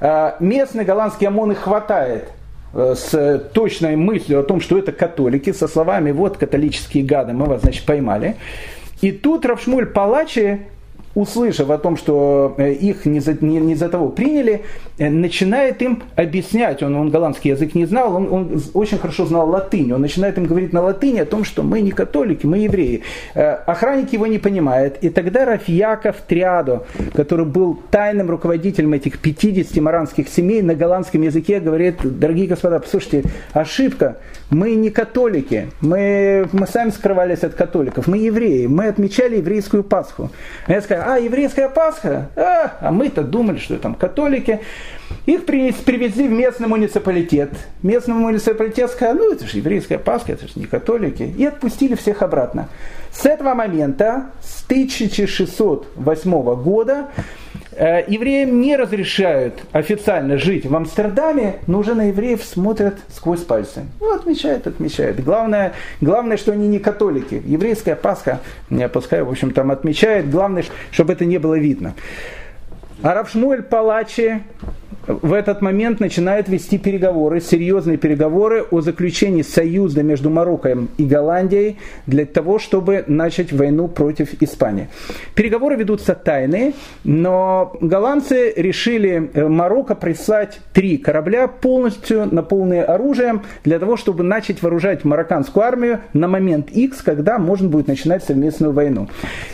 [0.00, 2.28] А, местный голландский ОМОН их хватает–
[2.72, 7.62] с точной мыслью о том, что это католики, со словами «вот католические гады, мы вас,
[7.62, 8.36] значит, поймали».
[9.00, 10.60] И тут Равшмуль Палачи
[11.14, 14.62] услышав о том, что э, их не за, не, не за того приняли,
[14.98, 19.48] э, начинает им объяснять, он, он голландский язык не знал, он, он очень хорошо знал
[19.48, 23.02] латынь, он начинает им говорить на латыни о том, что мы не католики, мы евреи.
[23.34, 29.76] Э, охранник его не понимает, и тогда Рафьяков Триадо, который был тайным руководителем этих 50
[29.82, 34.16] маранских семей, на голландском языке говорит, дорогие господа, послушайте, ошибка,
[34.50, 40.30] мы не католики, мы, мы сами скрывались от католиков, мы евреи, мы отмечали еврейскую Пасху.
[40.68, 42.30] Я сказал, а, еврейская Пасха?
[42.36, 44.60] А, а мы-то думали, что там католики.
[45.26, 47.50] Их привезли в местный муниципалитет.
[47.82, 51.22] Местный муниципалитет сказал, ну это же еврейская Пасха, это же не католики.
[51.22, 52.68] И отпустили всех обратно.
[53.12, 57.08] С этого момента, с 1608 года,
[57.76, 63.84] евреям не разрешают официально жить в Амстердаме, но уже на евреев смотрят сквозь пальцы.
[64.00, 65.20] Ну, отмечают, отмечают.
[65.20, 67.42] Главное, главное, что они не католики.
[67.44, 68.40] Еврейская Пасха,
[68.92, 70.30] пускай, в общем, там отмечает.
[70.30, 71.94] Главное, чтобы это не было видно.
[73.02, 74.42] А Равшмуэль Палачи
[75.06, 81.78] в этот момент начинает вести переговоры, серьезные переговоры о заключении союза между Марокко и Голландией
[82.06, 84.88] для того, чтобы начать войну против Испании.
[85.34, 86.72] Переговоры ведутся тайные,
[87.04, 94.62] но голландцы решили э, Марокко прислать три корабля полностью наполненные оружием для того, чтобы начать
[94.62, 99.08] вооружать марокканскую армию на момент X, когда можно будет начинать совместную войну.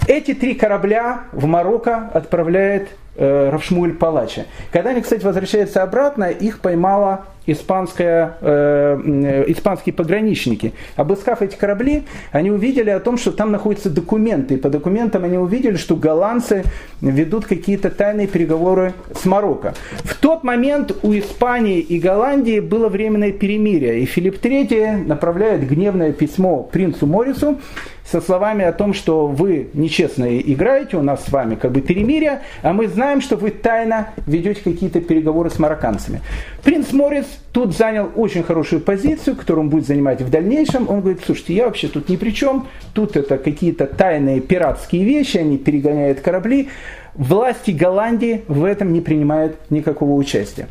[0.07, 4.47] Эти три корабля в Марокко отправляет Равшмуэль Палача.
[4.73, 10.73] Когда они, кстати, возвращаются обратно, их поймала испанская, э, испанские пограничники.
[10.97, 14.55] Обыскав эти корабли, они увидели о том, что там находятся документы.
[14.55, 16.65] И по документам они увидели, что голландцы
[17.01, 19.75] ведут какие-то тайные переговоры с Марокко.
[20.05, 24.01] В тот момент у Испании и Голландии было временное перемирие.
[24.01, 27.59] И Филипп III направляет гневное письмо принцу Морису
[28.11, 32.41] со словами о том, что вы нечестно играете, у нас с вами как бы перемирие,
[32.63, 36.23] а мы знаем, что вы тайно ведете какие-то переговоры с марокканцами.
[36.65, 40.89] Принц Морис тут занял очень хорошую позицию, которую он будет занимать в дальнейшем.
[40.89, 45.39] Он говорит, слушайте, я вообще тут ни при чем, тут это какие-то тайные пиратские вещи,
[45.39, 46.69] они перегоняют корабли.
[47.15, 50.69] Власти Голландии в этом не принимают никакого участия.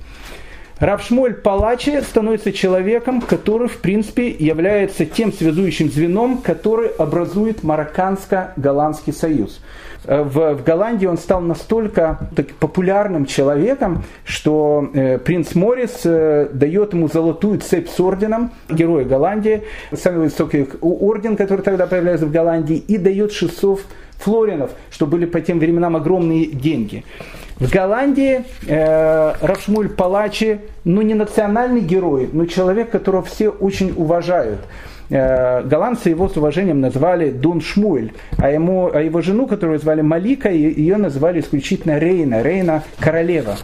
[0.79, 9.59] Равшмоль Палачи становится человеком, который, в принципе, является тем связующим звеном, который образует Марокканско-Голландский союз.
[10.07, 16.49] Э, в, в Голландии он стал настолько так, популярным человеком, что э, принц Морис э,
[16.53, 22.31] дает ему золотую цепь с орденом, героя Голландии, самый высокий орден, который тогда появляется в
[22.31, 23.81] Голландии, и дает 600
[24.17, 27.03] флоринов, что были по тем временам огромные деньги.
[27.59, 34.59] В Голландии э, Равшмуль Палачи, ну не национальный герой, но человек, которого все очень уважают.
[35.09, 40.01] Э, голландцы его с уважением назвали Дон Шмуэль, а, ему, а его жену, которую звали
[40.01, 43.57] Малика, ее назвали исключительно Рейна, Рейна королева.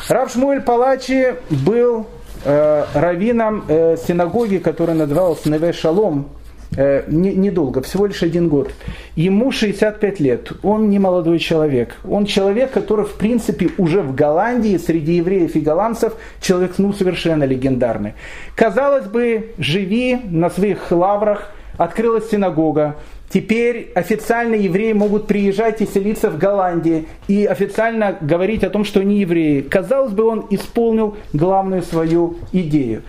[0.10, 2.08] Рав Шмуэль Палачи был
[2.44, 6.30] э, раввином э, синагоги, которая называлась Неве Шалом,
[6.80, 8.72] Э, недолго, всего лишь один год.
[9.16, 11.96] Ему 65 лет, он не молодой человек.
[12.08, 17.46] Он человек, который, в принципе, уже в Голландии, среди евреев и голландцев, человек, ну, совершенно
[17.46, 18.14] легендарный.
[18.54, 22.96] Казалось бы, живи на своих лаврах, открылась синагога,
[23.30, 29.02] Теперь официально евреи могут приезжать и селиться в Голландии и официально говорить о том, что
[29.02, 29.60] они евреи.
[29.60, 33.04] Казалось бы, он исполнил главную свою идею.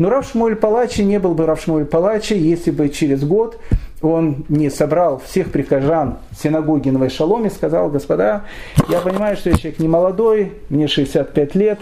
[0.00, 3.58] Но Рав Шмуэль Палачи не был бы Рав Шмуэль Палачи, если бы через год
[4.00, 8.44] он не собрал всех прихожан синагоги Новой и сказал, господа,
[8.88, 11.80] я понимаю, что я человек не молодой, мне 65 лет,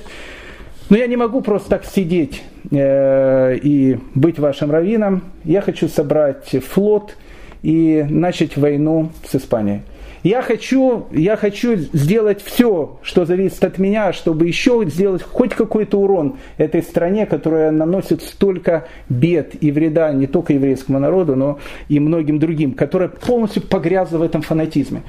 [0.91, 5.23] но я не могу просто так сидеть э, и быть вашим раввином.
[5.45, 7.15] Я хочу собрать флот
[7.63, 9.83] и начать войну с Испанией.
[10.23, 16.01] Я хочу, я хочу сделать все, что зависит от меня, чтобы еще сделать хоть какой-то
[16.01, 22.01] урон этой стране, которая наносит столько бед и вреда не только еврейскому народу, но и
[22.01, 25.03] многим другим, которая полностью погрязла в этом фанатизме.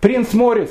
[0.00, 0.70] Принц Морис,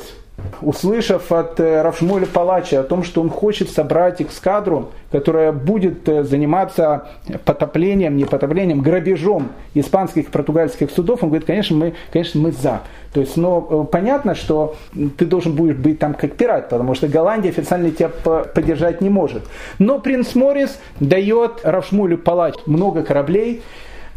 [0.61, 6.23] услышав от э, Равшмуэля Палача о том, что он хочет собрать эскадру, которая будет э,
[6.23, 7.07] заниматься
[7.45, 12.81] потоплением, не потоплением, грабежом испанских и португальских судов, он говорит, конечно, мы, конечно, мы за.
[13.13, 14.75] То есть, но э, понятно, что
[15.17, 19.43] ты должен будешь быть там как пират, потому что Голландия официально тебя поддержать не может.
[19.79, 23.61] Но принц Морис дает Равшмулю Палач много кораблей,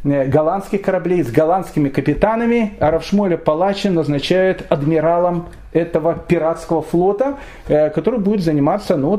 [0.05, 7.39] голландских кораблей с голландскими капитанами, а Равшмоля Палачи назначает адмиралом этого пиратского флота,
[7.69, 9.19] э, который будет заниматься ну,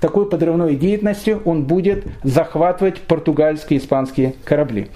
[0.00, 4.88] такой подрывной деятельностью, он будет захватывать португальские и испанские корабли.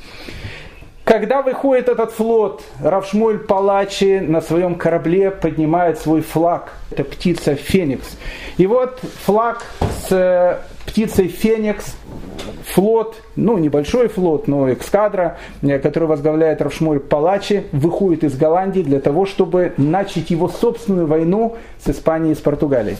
[1.04, 6.72] Когда выходит этот флот, Равшмуль Палачи на своем корабле поднимает свой флаг.
[6.90, 8.16] Это птица Феникс.
[8.56, 9.66] И вот флаг
[10.08, 11.96] с э, птицей Феникс
[12.64, 19.00] флот, ну небольшой флот, но эскадра, э, который возглавляет Равшмуль Палачи, выходит из Голландии для
[19.00, 22.96] того, чтобы начать его собственную войну с Испанией и с Португалией.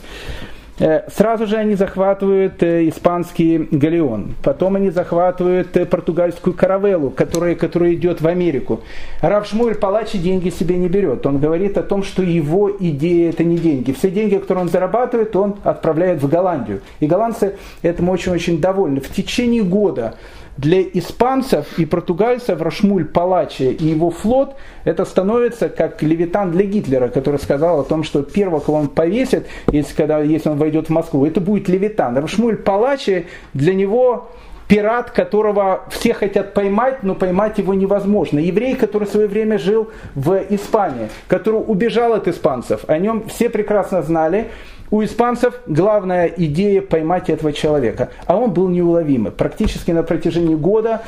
[0.79, 7.55] Э, сразу же они захватывают э, испанский галеон, потом они захватывают э, португальскую каравеллу, которая,
[7.55, 8.81] которая идет в Америку.
[9.21, 11.27] Рав Шмуль Палачи деньги себе не берет.
[11.27, 13.93] Он говорит о том, что его идея это не деньги.
[13.93, 16.81] Все деньги, которые он зарабатывает, он отправляет в Голландию.
[16.99, 19.01] И голландцы этому очень-очень довольны.
[19.01, 20.17] В течение года
[20.57, 27.09] для испанцев и португальцев Рашмуль Палачи и его флот это становится как левитан для Гитлера,
[27.09, 30.91] который сказал о том, что первого, кого он повесит, если, когда, если он войдет в
[30.91, 32.17] Москву, это будет левитан.
[32.17, 34.29] Рашмуль Палачи для него
[34.69, 38.39] пират, которого все хотят поймать, но поймать его невозможно.
[38.39, 43.51] Еврей, который в свое время жил в Испании, который убежал от испанцев, о нем все
[43.51, 44.49] прекрасно знали,
[44.91, 49.33] у испанцев главная идея поймать этого человека, а он был неуловимый.
[49.33, 51.03] Практически на протяжении года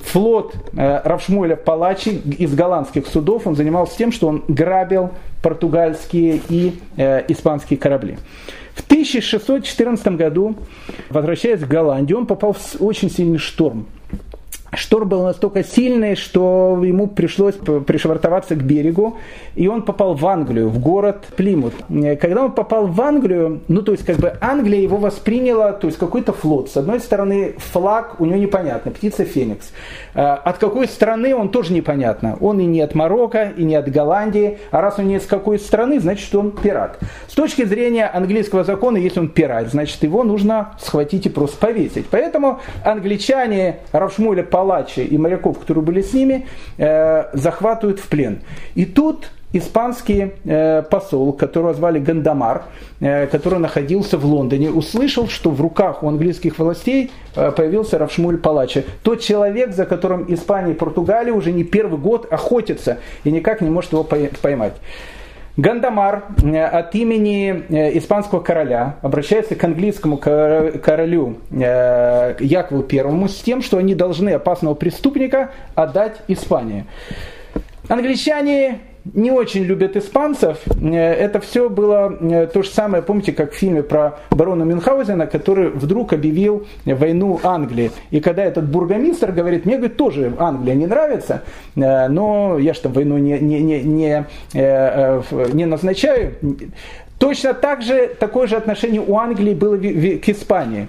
[0.00, 5.10] флот э, Равшмуэля Палачи из голландских судов, он занимался тем, что он грабил
[5.42, 8.18] португальские и э, испанские корабли.
[8.74, 10.56] В 1614 году,
[11.10, 13.86] возвращаясь в Голландию, он попал в очень сильный шторм.
[14.72, 19.18] Шторм был настолько сильный, что ему пришлось пришвартоваться к берегу,
[19.56, 21.74] и он попал в Англию, в город Плимут.
[22.20, 25.98] Когда он попал в Англию, ну то есть как бы Англия его восприняла, то есть
[25.98, 26.70] какой-то флот.
[26.70, 29.72] С одной стороны флаг у него непонятно, птица Феникс.
[30.14, 32.36] А, от какой страны он тоже непонятно.
[32.40, 35.58] Он и не от Марокко, и не от Голландии, а раз он не из какой
[35.58, 36.98] страны, значит он пират.
[37.28, 42.06] С точки зрения английского закона, если он пират, значит его нужно схватить и просто повесить.
[42.10, 46.46] Поэтому англичане Равшмуля палачи и моряков, которые были с ними,
[46.78, 48.40] э, захватывают в плен.
[48.74, 52.62] И тут испанский э, посол, которого звали Гандамар,
[53.00, 58.84] э, который находился в Лондоне, услышал, что в руках у английских властей появился Равшмуль Палачи.
[59.02, 63.70] Тот человек, за которым Испания и Португалия уже не первый год охотятся и никак не
[63.70, 64.04] может его
[64.42, 64.74] поймать.
[65.60, 73.34] Гандамар э, от имени э, испанского короля обращается к английскому королю э, Якову I с
[73.42, 76.86] тем, что они должны опасного преступника отдать Испании.
[77.88, 80.58] Англичане не очень любят испанцев.
[80.82, 86.12] Это все было то же самое, помните, как в фильме про барона Мюнхгаузена, который вдруг
[86.12, 87.90] объявил войну Англии.
[88.10, 91.42] И когда этот бургомистр говорит, мне говорит, тоже Англия не нравится,
[91.74, 95.22] но я же там войну не, не, не, не, э,
[95.52, 96.34] не назначаю.
[97.18, 100.88] Точно так же, такое же отношение у Англии было к Испании.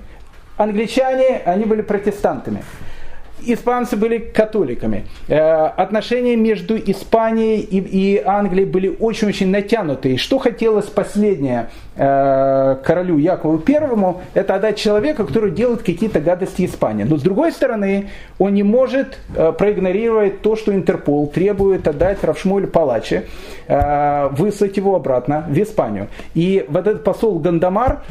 [0.57, 2.63] Англичане, они были протестантами
[3.45, 5.05] испанцы были католиками.
[5.27, 10.17] Э, отношения между Испанией и, Англией были очень-очень натянутые.
[10.17, 11.69] Что хотелось последнее
[12.83, 17.03] королю Якову Первому, это отдать человека, который делает какие-то гадости Испании.
[17.03, 22.67] Но с другой стороны, он не может э, проигнорировать то, что Интерпол требует отдать Равшмоль
[22.67, 23.25] Палаче,
[23.67, 26.07] выслать его обратно в Испанию.
[26.33, 28.01] И вот этот посол Гандамар,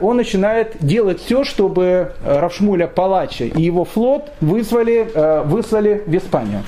[0.00, 6.62] он начинает делать все, чтобы Равшмуля Палаче и его флот э, выслали в Испанию.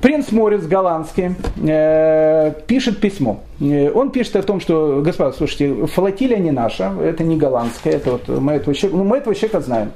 [0.00, 1.34] Принц Морис голландский
[1.66, 3.40] э, пишет письмо.
[3.60, 8.12] Э, он пишет о том, что, господа, слушайте, флотилия не наша, это не голландская, это
[8.12, 9.92] вот мы этого человека, ну, мы этого человека знаем.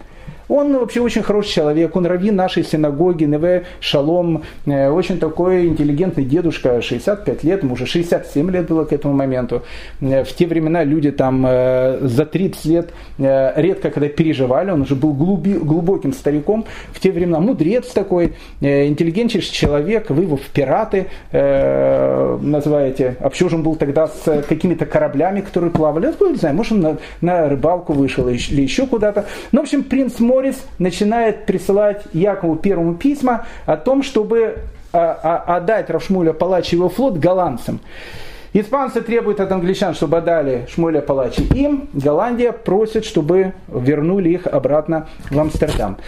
[0.51, 6.25] Он вообще очень хороший человек, он раввин нашей синагоги, НВ Шалом, э, очень такой интеллигентный
[6.25, 9.63] дедушка, 65 лет, ему уже 67 лет было к этому моменту.
[10.01, 14.97] Э, в те времена люди там э, за 30 лет редко когда переживали, он уже
[14.97, 16.65] был глуби, глубоким стариком.
[16.93, 23.17] В те времена мудрец такой, интеллигентнейший человек, вы его в пираты называете.
[23.21, 26.07] А почему же он был тогда с какими-то кораблями, которые плавали?
[26.07, 29.27] Я не знаю, может он на, на рыбалку вышел или еще куда-то.
[29.53, 34.61] Ну, в общем, принц Мой Морис начинает присылать Якову Первому письма о том, чтобы
[34.91, 37.79] а, а, отдать Равшмуля Палачи его флот голландцам.
[38.55, 41.91] Испанцы требуют от англичан, чтобы отдали Шмуля Палачи им.
[41.93, 45.99] Голландия просит, чтобы вернули их обратно в Амстердам.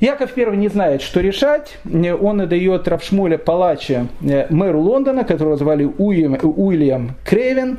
[0.00, 1.78] Яков I не знает, что решать.
[1.84, 7.78] Он отдает Равшмоля Палача э, мэру Лондона, которого звали Уильям, Уильям Кревен.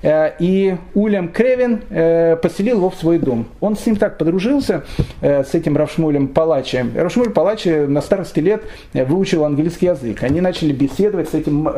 [0.00, 3.46] Э, и Уильям Кревен э, поселил его в свой дом.
[3.60, 4.84] Он с ним так подружился,
[5.20, 6.84] с этим Равшмолем Палачи.
[6.94, 8.62] Равшмоль Палачи на старости лет
[8.94, 10.22] выучил английский язык.
[10.22, 11.68] Они начали беседовать с этим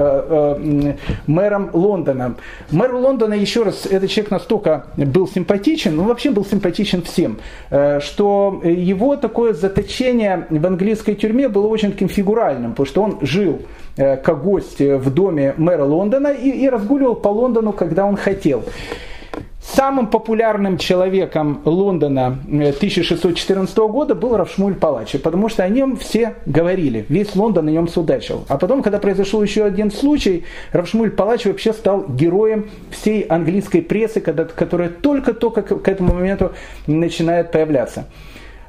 [1.26, 2.34] мэром Лондона.
[2.70, 8.60] Мэр Лондона, еще раз, этот человек настолько был симпатичен, ну вообще был симпатичен всем, что
[8.64, 13.62] его такое заточение заточение в английской тюрьме было очень таким фигуральным, потому что он жил
[13.96, 18.64] э, как гость в доме мэра Лондона и, и разгуливал по Лондону, когда он хотел.
[19.62, 26.34] Самым популярным человеком Лондона 1614 э, года был Равшмуль Палачи, потому что о нем все
[26.46, 28.44] говорили, весь Лондон о нем судачил.
[28.48, 34.20] А потом, когда произошел еще один случай, Равшмуль Палачи вообще стал героем всей английской прессы,
[34.20, 36.50] которая только-только к этому моменту
[36.88, 38.06] начинает появляться.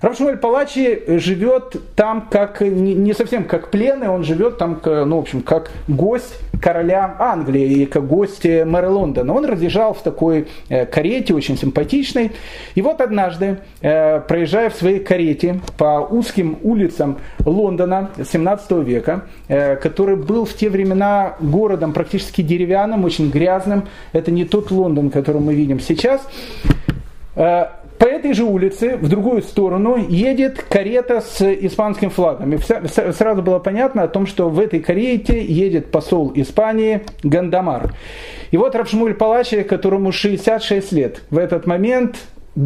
[0.01, 5.41] Равшмуэль Палачи живет там как, не совсем как пленный, он живет там, ну, в общем,
[5.41, 9.33] как гость короля Англии и как гость мэра Лондона.
[9.33, 12.31] Он разъезжал в такой э, карете, очень симпатичной.
[12.75, 19.75] И вот однажды, э, проезжая в своей карете по узким улицам Лондона 17 века, э,
[19.77, 25.41] который был в те времена городом практически деревянным, очень грязным, это не тот Лондон, который
[25.41, 26.21] мы видим сейчас,
[27.99, 32.53] по этой же улице, в другую сторону, едет карета с испанским флагом.
[32.53, 37.93] И сразу было понятно о том, что в этой карете едет посол Испании Гандамар.
[38.51, 42.15] И вот Рабшмуль Палачи, которому 66 лет, в этот момент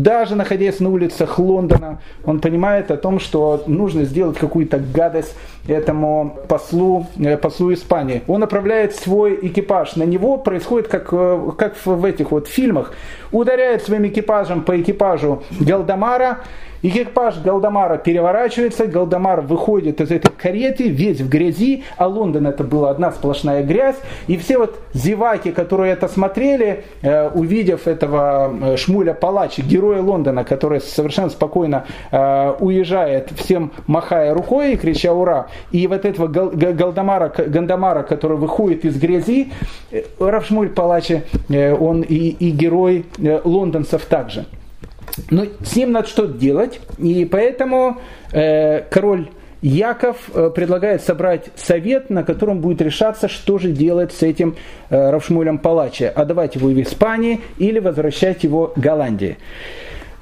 [0.02, 5.36] даже находясь на улицах Лондона, он понимает о том, что нужно сделать какую-то гадость
[5.68, 8.24] этому послу, э, послу Испании.
[8.28, 9.96] Он направляет свой экипаж.
[9.96, 12.94] На него происходит, как, э, как в этих вот фильмах,
[13.32, 16.40] ударяет своим экипажем по экипажу Галдамара,
[16.84, 22.90] Экипаж Галдамара переворачивается, Галдамар выходит из этой кареты, весь в грязи, а Лондон это была
[22.90, 23.96] одна сплошная грязь.
[24.28, 30.44] И все вот зеваки, которые это смотрели, э, увидев этого э, Шмуля Палачи, героя Лондона,
[30.44, 35.48] который совершенно спокойно э, уезжает, всем махая рукой и крича «Ура!».
[35.72, 39.54] И вот этого Галдамара, Гандамара, который выходит из грязи,
[40.20, 43.06] Равшмуль Палачи, он и, и герой
[43.46, 44.46] лондонцев также.
[45.30, 48.02] Но с ним надо что-то делать, и поэтому
[48.32, 49.30] э, король
[49.64, 54.56] Яков э, предлагает собрать совет, на котором будет решаться, что же делать с этим
[54.90, 56.10] э, Равшмулем Палаче.
[56.10, 59.38] Отдавать его в Испании или возвращать его Голландии.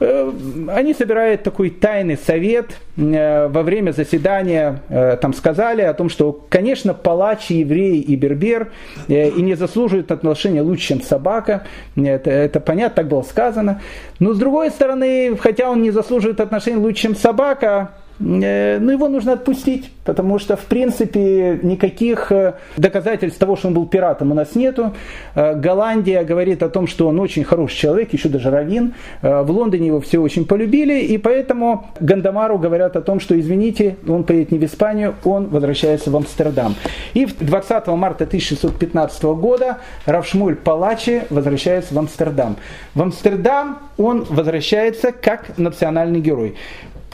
[0.01, 0.31] Э,
[0.69, 2.71] они собирают такой тайный совет.
[2.97, 8.71] Э, во время заседания э, там сказали о том, что, конечно, палач, еврей и бербер
[9.07, 11.67] и не заслуживают отношения лучше, чем собака.
[11.95, 13.81] Это, это понятно, так было сказано.
[14.19, 19.07] Но с другой стороны, хотя он не заслуживает отношения лучше, чем собака, Э, ну, его
[19.07, 24.36] нужно отпустить, потому что, в принципе, никаких э, доказательств того, что он был пиратом, у
[24.36, 24.93] нас нету.
[25.36, 28.93] Э, Голландия говорит о том, что он очень хороший человек, еще даже равин.
[29.22, 34.24] В Лондоне его все очень полюбили, и поэтому Гандамару говорят о том, что, извините, он
[34.24, 36.76] поедет не в Испанию, он возвращается в Амстердам.
[37.14, 42.57] И 20 марта 1615 года Равшмуль Палачи возвращается в Амстердам.
[42.93, 46.55] В Амстердам он возвращается как национальный герой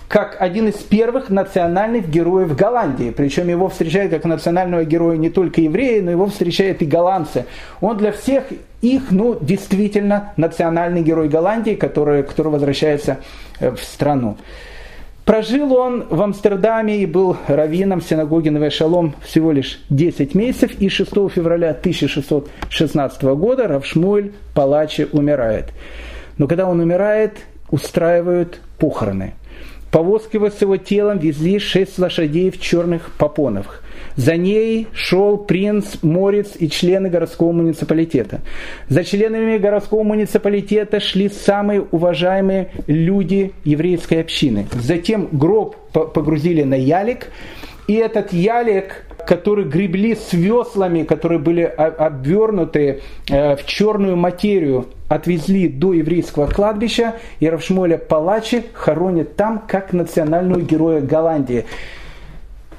[0.08, 3.14] как один из первых национальных героев Голландии.
[3.16, 7.45] Причем его встречают как национального героя не только евреи, но его встречают и голландцы.
[7.82, 8.45] Он для всех
[8.82, 13.18] их, ну, действительно национальный герой Голландии, который, который возвращается
[13.60, 14.38] э, в страну.
[15.26, 21.12] Прожил он в Амстердаме и был раввином синагоги Навешалом всего лишь 10 месяцев, и 6
[21.12, 25.74] февраля 1616 года Равшмуэль Палачи умирает.
[26.38, 27.39] Но когда он умирает,
[27.70, 29.34] устраивают похороны–
[29.91, 33.83] Повозки с его телом везли шесть лошадей в черных попонах.
[34.15, 38.41] За ней шел принц Морец и члены городского муниципалитета.
[38.89, 44.67] За членами городского муниципалитета шли самые уважаемые люди еврейской общины.
[44.73, 47.27] Затем гроб погрузили на ялик,
[47.88, 55.67] и этот ялик которые гребли с веслами, которые были обвернуты э, в черную материю, отвезли
[55.67, 61.65] до еврейского кладбища, и Равшмоля Палачи хоронят там как национального героя Голландии.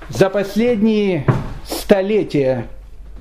[0.09, 1.26] За последние
[1.66, 2.66] столетия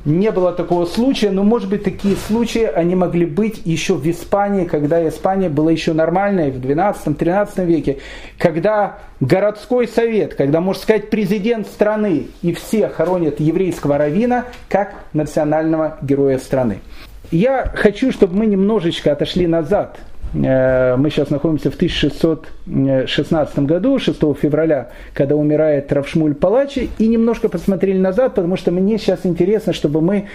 [0.07, 4.63] не было такого случая, но может быть такие случаи, они могли быть еще в Испании,
[4.63, 7.97] когда Испания была еще нормальной, в 12-13 веке,
[8.37, 15.97] когда городской совет, когда, можно сказать, президент страны и все хоронят еврейского равина как национального
[16.01, 16.79] героя страны.
[17.29, 19.97] Я хочу, чтобы мы немножечко отошли назад
[20.33, 27.97] мы сейчас находимся в 1616 году, 6 февраля, когда умирает Равшмуль Палачи, и немножко посмотрели
[27.97, 30.27] назад, потому что мне сейчас интересно, чтобы мы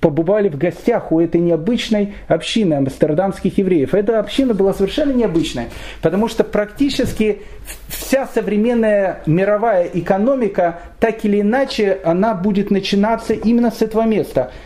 [0.00, 3.94] побывали в гостях у этой необычной общины амстердамских евреев.
[3.94, 5.68] Эта община была совершенно необычная,
[6.00, 7.42] потому что практически
[7.88, 14.50] вся современная мировая экономика, так или иначе, она будет начинаться именно с этого места–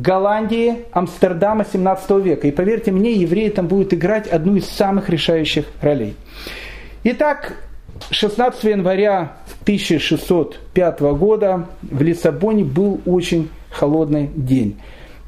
[0.00, 2.46] Голландии, Амстердама 17 века.
[2.46, 6.14] И поверьте мне, евреи там будут играть одну из самых решающих ролей.
[7.04, 7.54] Итак,
[8.10, 14.78] 16 января 1605 года в Лиссабоне был очень холодный день.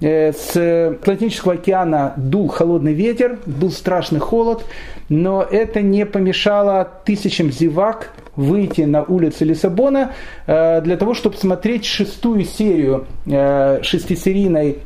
[0.01, 0.57] Э, с
[1.01, 4.64] Атлантического океана дул холодный ветер, был страшный холод,
[5.09, 10.12] но это не помешало тысячам зевак выйти на улицы Лиссабона
[10.46, 14.78] э, для того, чтобы смотреть шестую серию э, шестисерийной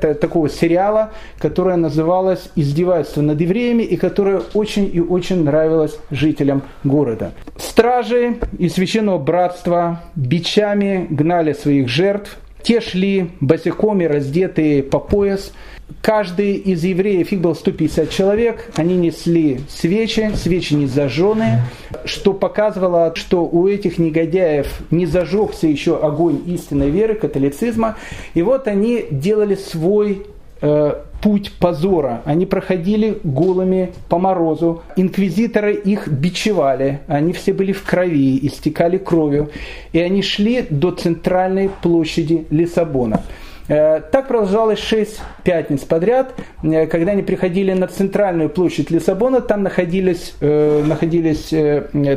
[0.00, 7.32] такого сериала, которая называлась «Издевательство над евреями» и которая очень и очень нравилась жителям города.
[7.58, 15.52] Стражи из Священного Братства бичами гнали своих жертв, те шли босиком и раздетые по пояс.
[16.00, 21.62] Каждый из евреев, их было 150 человек, они несли свечи, свечи не зажженные,
[22.06, 27.96] что показывало, что у этих негодяев не зажегся еще огонь истинной веры, католицизма.
[28.32, 30.26] И вот они делали свой
[30.64, 32.22] э, путь позора.
[32.24, 34.82] Они проходили голыми по морозу.
[34.96, 37.00] Инквизиторы их бичевали.
[37.06, 39.50] Они все были в крови, истекали кровью.
[39.92, 43.22] И они шли до центральной площади Лиссабона.
[43.68, 49.62] Э, так продолжалось шесть пятниц подряд, э, когда они приходили на центральную площадь Лиссабона, там
[49.62, 51.48] находились, находились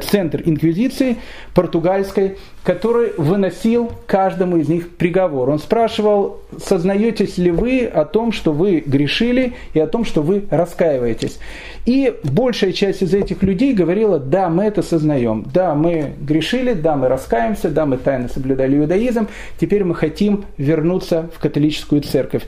[0.06, 1.18] центр инквизиции
[1.54, 2.38] португальской,
[2.68, 5.50] который выносил каждому из них приговор.
[5.50, 10.44] Он спрашивал, сознаетесь ли вы о том, что вы грешили и о том, что вы
[10.50, 11.40] раскаиваетесь.
[11.86, 16.98] И большая часть из этих людей говорила, да, мы это сознаем, да, мы грешили, да,
[16.98, 22.44] мы раскаемся, да, мы тайно соблюдали иудаизм, теперь мы хотим вернуться в католическую церковь.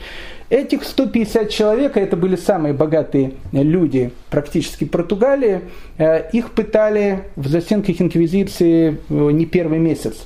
[0.49, 5.61] Этих 150 человек, это были самые богатые люди практически Португалии,
[5.99, 10.25] э, их пытали в застенках инквизиции э, не первый месяц.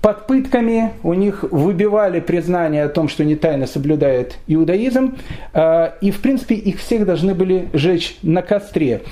[0.00, 5.16] Под пытками у них выбивали признание о том, что они тайно соблюдают иудаизм,
[5.52, 9.02] э, и в принципе их всех должны были жечь на костре.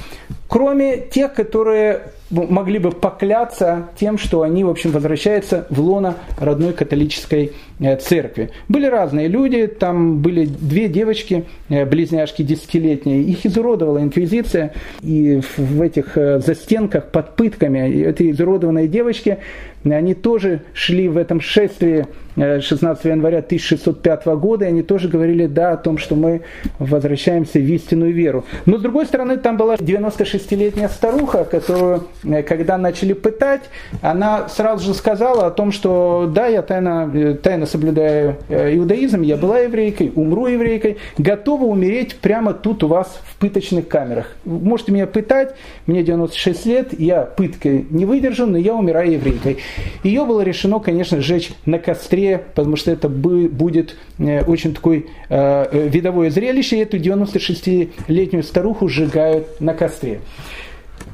[0.47, 6.72] Кроме тех, которые могли бы покляться тем, что они, в общем, возвращаются в лоно родной
[6.72, 8.51] католической э, церкви.
[8.68, 14.72] Были разные люди, там были две девочки, э, близняшки десятилетние, их изуродовала инквизиция,
[15.03, 19.39] и в этих э, застенках под пытками эти изуродованные девочки,
[19.85, 22.07] они тоже шли в этом шествии
[22.37, 26.43] 16 января 1605 года, и они тоже говорили да о том, что мы
[26.78, 28.45] возвращаемся в истинную веру.
[28.66, 33.62] Но с другой стороны, там была 96-летняя старуха, которую Э, когда начали пытать,
[34.03, 39.22] она сразу же сказала о том, что да, я тайно, э, тайно соблюдаю э, иудаизм,
[39.22, 44.37] я была еврейкой, умру еврейкой, готова умереть прямо тут у вас в пыточных камерах.
[44.45, 45.55] Можете меня пытать,
[45.87, 49.59] мне 96 лет, я пыткой не выдержу, но я умираю еврейкой.
[50.03, 56.77] Ее было решено, конечно, сжечь на костре, потому что это будет очень такое видовое зрелище,
[56.77, 60.20] и эту 96-летнюю старуху сжигают на костре.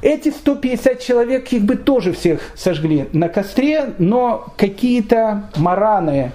[0.01, 6.31] Эти 150 человек, их бы тоже всех сожгли на костре, но какие-то мараны,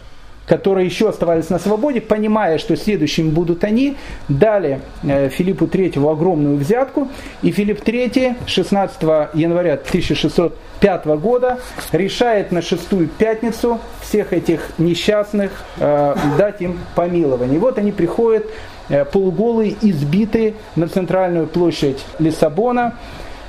[0.49, 3.96] которые еще оставались на свободе, понимая, что следующими будут они,
[4.28, 7.09] дали э, Филиппу III огромную взятку,
[7.42, 9.03] и Филипп III 16
[9.34, 11.61] января 1605 года
[11.92, 17.57] решает на шестую пятницу всех этих несчастных э, дать им помилование.
[17.57, 18.46] И вот они приходят
[18.88, 22.94] э, полуголые, избитые на центральную площадь Лиссабона,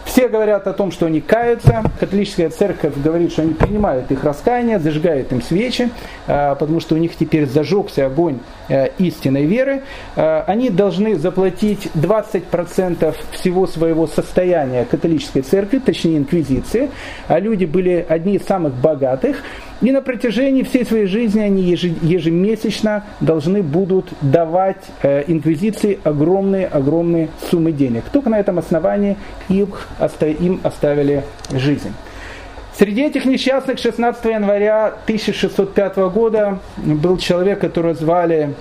[0.10, 1.84] все говорят о том, что они каются.
[2.00, 5.92] Католическая церковь говорит, что они принимают их раскаяние, зажигают им свечи,
[6.28, 8.40] а, потому что у них теперь зажегся огонь
[8.70, 9.84] э, истинной веры.
[10.16, 16.90] А, они должны заплатить 20% всего своего состояния католической церкви, точнее инквизиции.
[17.28, 19.44] А люди были одни из самых богатых.
[19.82, 27.72] И на протяжении всей своей жизни они ежемесячно должны будут давать э, инквизиции огромные-огромные суммы
[27.72, 28.04] денег.
[28.12, 29.16] Только на этом основании
[29.48, 31.94] им, оставили жизнь.
[32.78, 38.54] Среди этих несчастных 16 января 1605 года был человек, которого звали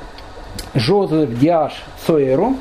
[0.74, 1.72] Жозеф Диаш
[2.06, 2.56] Соеру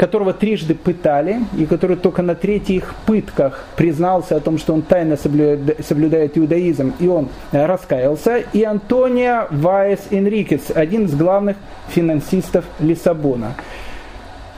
[0.00, 5.18] которого трижды пытали, и который только на третьих пытках признался о том, что он тайно
[5.18, 13.52] соблюдает, иудаизм, и он раскаялся, и Антонио Ваес Энрикес, один из главных финансистов Лиссабона.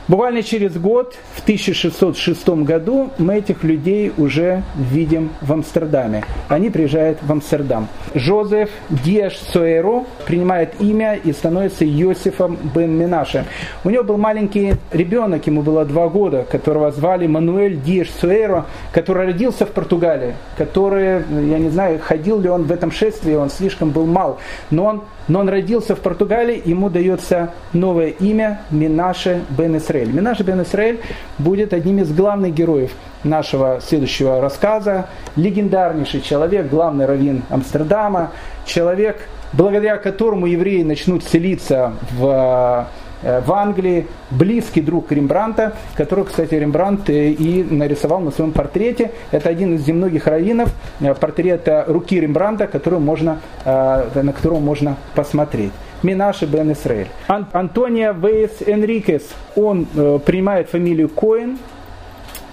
[0.08, 6.24] Буквально через год, в 1606 году, мы этих людей уже видим в Амстердаме.
[6.48, 7.86] Они приезжают в Амстердам.
[8.12, 13.44] Жозеф Диаш Суэро принимает имя и становится Йосифом бен Минаше.
[13.84, 19.26] У него был маленький ребенок, ему было два года, которого звали Мануэль Диаш Суэро, который
[19.26, 23.90] родился в Португалии, который, я не знаю, ходил ли он в этом шествии, он слишком
[23.90, 24.38] был мал,
[24.70, 30.12] но он но он родился в Португалии, ему дается новое имя Минаше бен Исраэль.
[30.12, 31.00] Минаше бен Исраэль
[31.38, 32.92] будет одним из главных героев
[33.24, 35.06] нашего следующего рассказа.
[35.36, 38.32] Легендарнейший человек, главный раввин Амстердама,
[38.66, 42.88] человек, благодаря которому евреи начнут селиться в
[43.22, 49.12] в Англии, близкий друг Рембранта, который, кстати, Рембрандт э, и нарисовал на своем портрете.
[49.30, 50.70] Это один из немногих раввинов
[51.00, 55.72] э, портрета руки Рембранта, который можно, на которого можно посмотреть.
[56.02, 57.06] Минаши бен Исраэль.
[57.28, 59.22] Ан- Антонио Вейс Энрикес,
[59.54, 61.58] он э, принимает фамилию Коэн,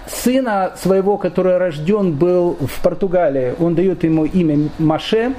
[0.06, 5.34] сына своего, который рожден был в Португалии, он дает ему имя Маше,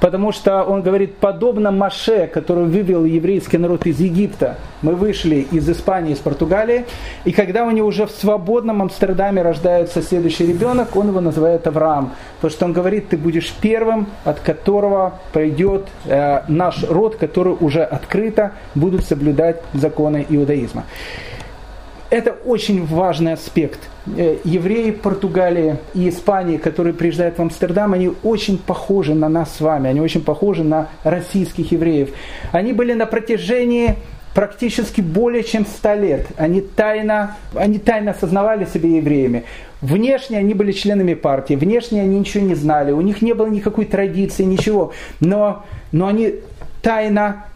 [0.00, 5.68] Потому что он говорит, подобно Маше, который вывел еврейский народ из Египта, мы вышли из
[5.68, 6.84] Испании, из Португалии,
[7.24, 12.12] и когда у него уже в свободном Амстердаме рождается следующий ребенок, он его называет Авраам.
[12.36, 17.82] Потому что он говорит, ты будешь первым, от которого пойдет э, наш род, который уже
[17.82, 20.84] открыто будут соблюдать законы иудаизма.
[22.10, 23.80] Это очень важный аспект.
[24.16, 29.60] Э, евреи Португалии и Испании, которые приезжают в Амстердам, они очень похожи на нас с
[29.60, 32.10] вами, они очень похожи на российских евреев.
[32.52, 33.96] Они были на протяжении
[34.34, 36.26] практически более чем 100 лет.
[36.36, 39.44] Они тайно, они тайно осознавали себя евреями.
[39.80, 43.86] Внешне они были членами партии, внешне они ничего не знали, у них не было никакой
[43.86, 44.92] традиции, ничего.
[45.20, 46.36] Но, но они
[46.82, 47.46] тайно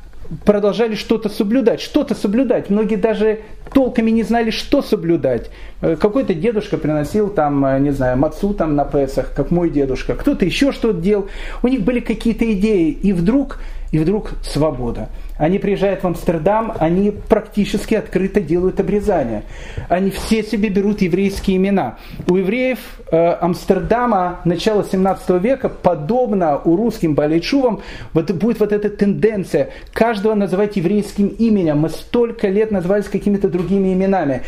[0.45, 2.70] продолжали что-то соблюдать, что-то соблюдать.
[2.70, 3.41] Многие даже
[3.72, 5.51] толками не знали, что соблюдать.
[5.81, 10.14] Э, какой-то дедушка приносил там, э, не знаю, мацу там на Песах, как мой дедушка.
[10.14, 11.28] Кто-то еще что-то делал.
[11.62, 12.91] У них были какие-то идеи.
[12.91, 13.59] И вдруг,
[13.93, 15.09] и вдруг свобода.
[15.36, 19.45] Они приезжают в Амстердам, они практически открыто делают обрезание.
[19.88, 21.97] Они все себе берут еврейские имена.
[22.28, 22.78] У евреев
[23.11, 27.80] э, Амстердама начала 17 века, подобно у русским балейчувам,
[28.12, 31.78] вот будет вот эта тенденция каждого называть еврейским именем.
[31.78, 34.43] Мы столько лет назывались какими-то другими именами.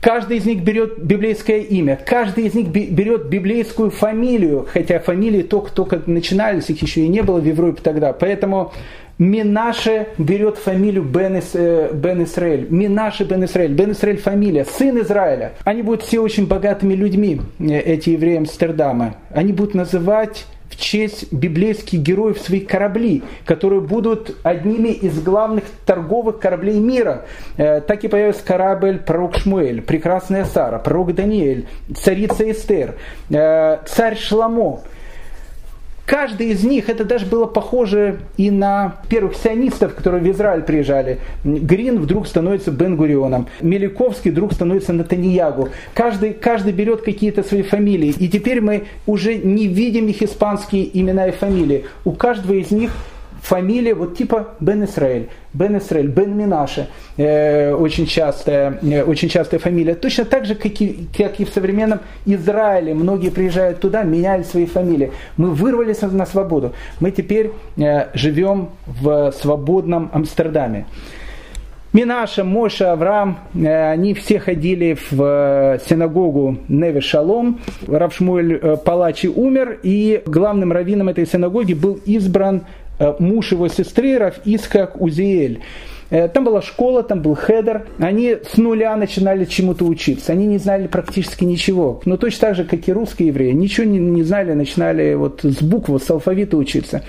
[0.00, 6.02] Каждый из них берет библейское имя, каждый из них берет библейскую фамилию, хотя фамилии только-только
[6.06, 8.12] начинались, их еще и не было в Европе тогда.
[8.12, 8.72] Поэтому
[9.18, 12.66] Минаше берет фамилию Бен, Ис, э, Бен Исраэль.
[12.68, 13.72] Минаше Бен Исраэль.
[13.72, 15.54] Бен Исраэль фамилия, сын Израиля.
[15.64, 19.16] Они будут все очень богатыми людьми, э, эти евреи Амстердама.
[19.30, 26.38] Они будут называть в честь библейских героев свои корабли, которые будут одними из главных торговых
[26.38, 27.26] кораблей мира.
[27.56, 32.96] Э, так и появился корабль пророк Шмуэль, прекрасная Сара, пророк Даниэль, царица Эстер,
[33.28, 34.80] царь Шламо.
[36.06, 41.18] Каждый из них, это даже было похоже и на первых сионистов, которые в Израиль приезжали.
[41.42, 45.70] Грин вдруг становится Бен-Гурионом, Меликовский вдруг становится Натаньягу.
[45.94, 48.14] Каждый, каждый берет какие-то свои фамилии.
[48.18, 51.86] И теперь мы уже не видим их испанские имена и фамилии.
[52.04, 52.92] У каждого из них
[53.46, 59.60] фамилия вот типа Бен Исраэль, Бен Исраэль, Бен Минаше, э, очень, частая, э, очень частая
[59.60, 59.94] фамилия.
[59.94, 62.94] Точно так же, как и, как и в современном Израиле.
[62.94, 65.12] Многие приезжают туда, меняют свои фамилии.
[65.36, 66.72] Мы вырвались на свободу.
[67.00, 70.86] Мы теперь э, живем в свободном Амстердаме.
[71.96, 77.60] Минаша, Моша, Авраам, э, они все ходили в э, синагогу Неве Шалом.
[77.86, 82.66] Равшмуэль э, Палачи умер, и главным раввином этой синагоги был избран
[83.18, 85.60] муж его сестры Раф Исхак Узиэль.
[86.10, 87.86] Э, там была школа, там был хедер.
[87.98, 90.32] Они с нуля начинали чему-то учиться.
[90.32, 92.00] Они не знали практически ничего.
[92.04, 93.52] Но точно так же, как и русские евреи.
[93.52, 97.02] Ничего не, не знали, начинали вот с буквы, с алфавита учиться.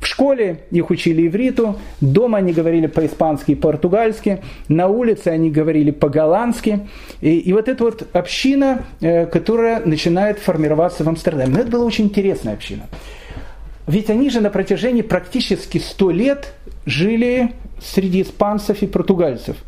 [0.00, 5.90] В школе их учили ивриту, дома они говорили по-испански и по-португальски, на улице они говорили
[5.90, 6.86] по-голландски.
[7.20, 11.52] И, и вот эта вот община, э, которая начинает формироваться в Амстердаме.
[11.52, 12.84] Но это была очень интересная община.
[13.88, 16.52] Ведь они же на протяжении практически 100 лет
[16.86, 19.56] жили среди испанцев и португальцев–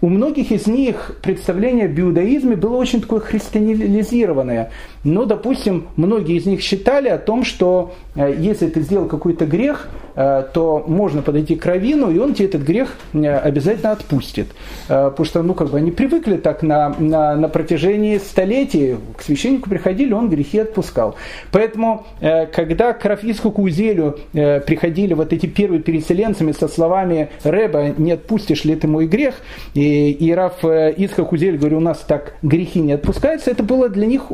[0.00, 4.70] у многих из них представление об иудаизме было очень такое христианизированное.
[5.06, 9.88] Но, допустим, многие из них считали о том, что э, если ты сделал какой-то грех,
[10.16, 14.48] э, то можно подойти к равину, и он тебе этот грех э, обязательно отпустит.
[14.88, 19.70] Потому что, ну, как бы они привыкли так на, на, на протяжении столетий, к священнику
[19.70, 21.14] приходили, он грехи отпускал.
[21.52, 28.64] Поэтому, когда к Рафиску Кузелю приходили вот эти первые переселенцами со словами «Реба, не отпустишь
[28.64, 29.34] ли ты мой грех?»,
[29.74, 33.88] и, и Раф э, Ицхак Узель говорит, у нас так грехи не отпускаются, это было
[33.88, 34.30] для них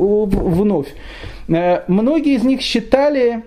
[0.63, 0.87] вновь.
[1.47, 3.43] Э, многие из них считали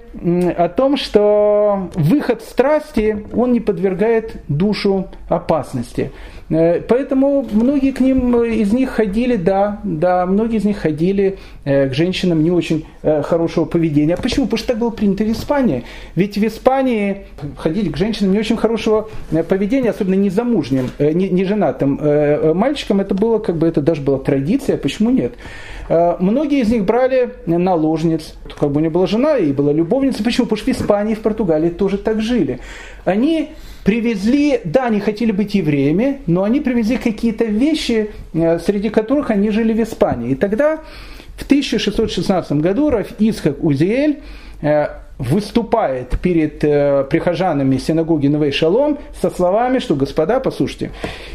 [0.56, 6.12] о том, что выход страсти, он не подвергает душу опасности.
[6.48, 11.92] Э, поэтому многие к ним из них ходили, да, да, многие из них ходили к
[11.94, 14.14] женщинам не очень хорошего поведения.
[14.14, 14.46] А почему?
[14.46, 15.82] Потому что так было принято в Испании.
[16.14, 19.08] Ведь в Испании ходить к женщинам не очень хорошего
[19.48, 21.98] поведения, особенно не замужним, не, не женатым
[22.56, 25.32] мальчикам, это было как бы, это даже была традиция, почему нет?
[25.88, 28.34] Многие из них брали наложниц.
[28.58, 30.24] Как бы у нее была жена и была любовница.
[30.24, 30.46] Почему?
[30.46, 32.60] Потому что в Испании, в Португалии тоже так жили.
[33.04, 33.50] Они
[33.86, 39.50] привезли, да, они хотели быть евреями, но они привезли какие-то вещи, э, среди которых они
[39.50, 40.32] жили в Испании.
[40.32, 40.80] И тогда
[41.36, 44.22] в 1616 году Раф Исхак Узиэль
[44.60, 50.90] э, выступает перед э, прихожанами синагоги Новей Шалом со словами, что, господа, послушайте,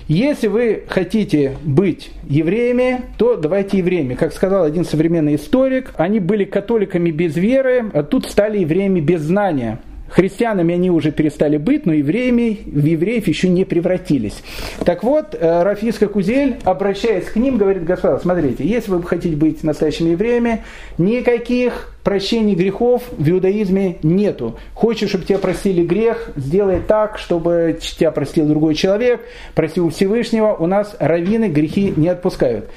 [0.08, 4.14] если вы хотите быть евреями, то давайте евреями.
[4.14, 9.22] Как сказал один современный историк, они были католиками без веры, а тут стали евреями без
[9.22, 9.80] знания.
[10.12, 14.44] Христианами они уже перестали быть, но евреями в евреев еще не превратились.
[14.86, 19.64] Так вот, э, Рафиска Кузель, обращаясь к ним, говорит, господа, смотрите, если вы хотите быть
[19.64, 20.64] настоящими евреями,
[20.98, 24.58] никаких прощения грехов в иудаизме нету.
[24.74, 29.22] Хочешь, чтобы тебя простили грех, сделай так, чтобы тебя простил другой человек,
[29.54, 30.56] простил Всевышнего.
[30.58, 32.70] У нас раввины грехи не отпускают.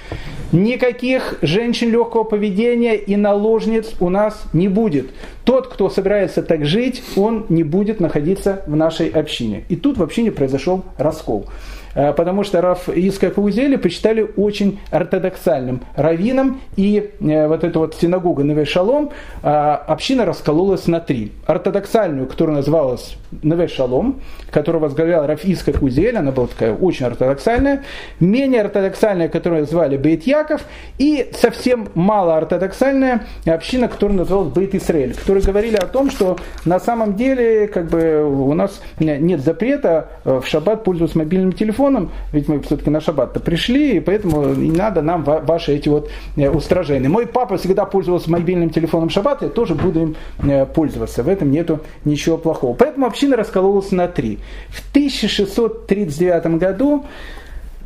[0.52, 5.10] Никаких женщин легкого поведения и наложниц у нас не будет.
[5.44, 9.64] Тот, кто собирается так жить, он не будет находиться в нашей общине.
[9.68, 11.46] И тут в общине произошел раскол.
[11.94, 17.94] Э, потому что Раф Искак Узели почитали очень ортодоксальным раввином, и э, вот эта вот
[17.94, 19.10] синагога Неве Шалом,
[19.42, 21.32] э, община раскололась на три.
[21.46, 24.20] Ортодоксальную, которая называлась Неве Шалом,
[24.50, 27.84] которую возглавлял Раф Искак Узель, она была такая очень ортодоксальная,
[28.20, 30.62] менее ортодоксальная, которую звали Бейт Яков,
[30.98, 36.80] и совсем мало ортодоксальная община, которая называлась Бейт Исраэль, которые говорили о том, что на
[36.80, 42.48] самом деле как бы у нас нет запрета в шаббат пользоваться мобильным телефоном, телефоном, ведь
[42.48, 47.08] мы все-таки на шаббат-то пришли, и поэтому не надо нам ваши эти вот э, устражения.
[47.08, 51.22] Мой папа всегда пользовался мобильным телефоном шаббат, я тоже буду им э, пользоваться.
[51.22, 52.74] В этом нету ничего плохого.
[52.74, 54.38] Поэтому община раскололась на три.
[54.68, 57.04] В 1639 году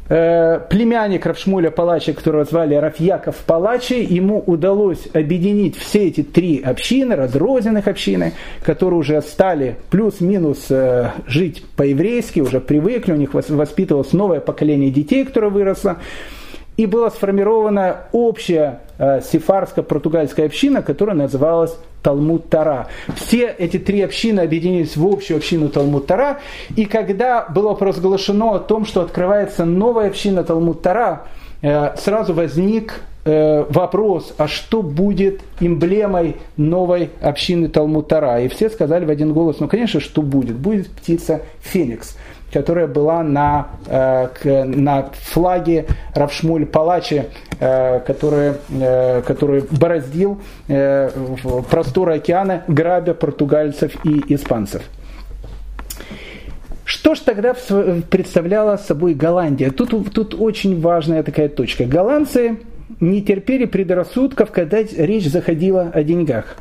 [0.08, 7.88] племянник Равшмуля Палачи, которого звали Рафьяков Палачи, ему удалось объединить все эти три общины, разрозненных
[7.88, 8.32] общины,
[8.62, 15.24] которые уже стали плюс-минус э, жить по-еврейски, уже привыкли, у них воспитывалось новое поколение детей,
[15.24, 15.98] которое выросло
[16.78, 22.86] и была сформирована общая э, сефарско-португальская община, которая называлась Талмуд Тара.
[23.16, 26.38] Все эти три общины объединились в общую общину Талмуд Тара,
[26.76, 31.24] и когда было провозглашено о том, что открывается новая община Талмуд Тара,
[31.62, 38.40] э, сразу возник э, вопрос, а что будет эмблемой новой общины Талмуд Тара?
[38.42, 40.54] И все сказали в один голос, ну, конечно, что будет?
[40.54, 42.16] Будет птица Феникс
[42.52, 47.26] которая была на, э, на флаге Равшмуль Палачи,
[47.60, 50.40] э, который, э, который бороздил
[51.70, 54.82] просторы океана, грабя португальцев и испанцев.
[56.84, 57.54] Что ж тогда
[58.10, 59.70] представляла собой Голландия?
[59.70, 61.84] Тут, тут очень важная такая точка.
[61.84, 62.58] Голландцы
[63.00, 66.56] не терпели предрассудков, когда речь заходила о деньгах.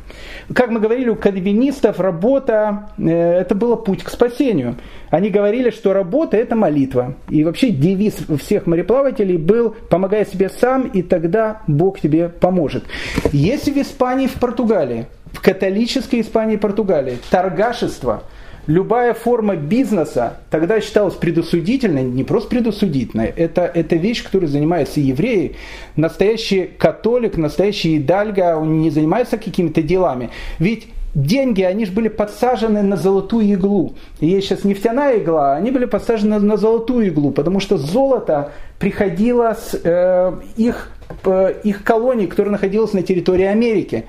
[0.54, 4.76] Как мы говорили, у кальвинистов работа э, это было путь к спасению.
[5.10, 7.14] Они говорили, что работа это молитва.
[7.28, 12.84] И вообще девиз всех мореплавателей был «помогай себе сам, и тогда Бог тебе поможет».
[13.32, 18.22] Если в Испании, в Португалии, в католической Испании и Португалии торгашество–
[18.68, 25.56] любая форма бизнеса тогда считалась предосудительной, не просто предосудительной, это, это вещь, которой занимаются евреи.
[25.96, 30.30] Настоящий католик, настоящий идальга, он не занимается какими-то делами.
[30.58, 33.94] Ведь деньги, они же были подсажены на золотую иглу.
[34.20, 39.80] Есть сейчас нефтяная игла, они были подсажены на золотую иглу, потому что золото приходило с
[39.82, 40.92] э, их,
[41.24, 44.04] э, их колоний, которая находилась на территории Америки.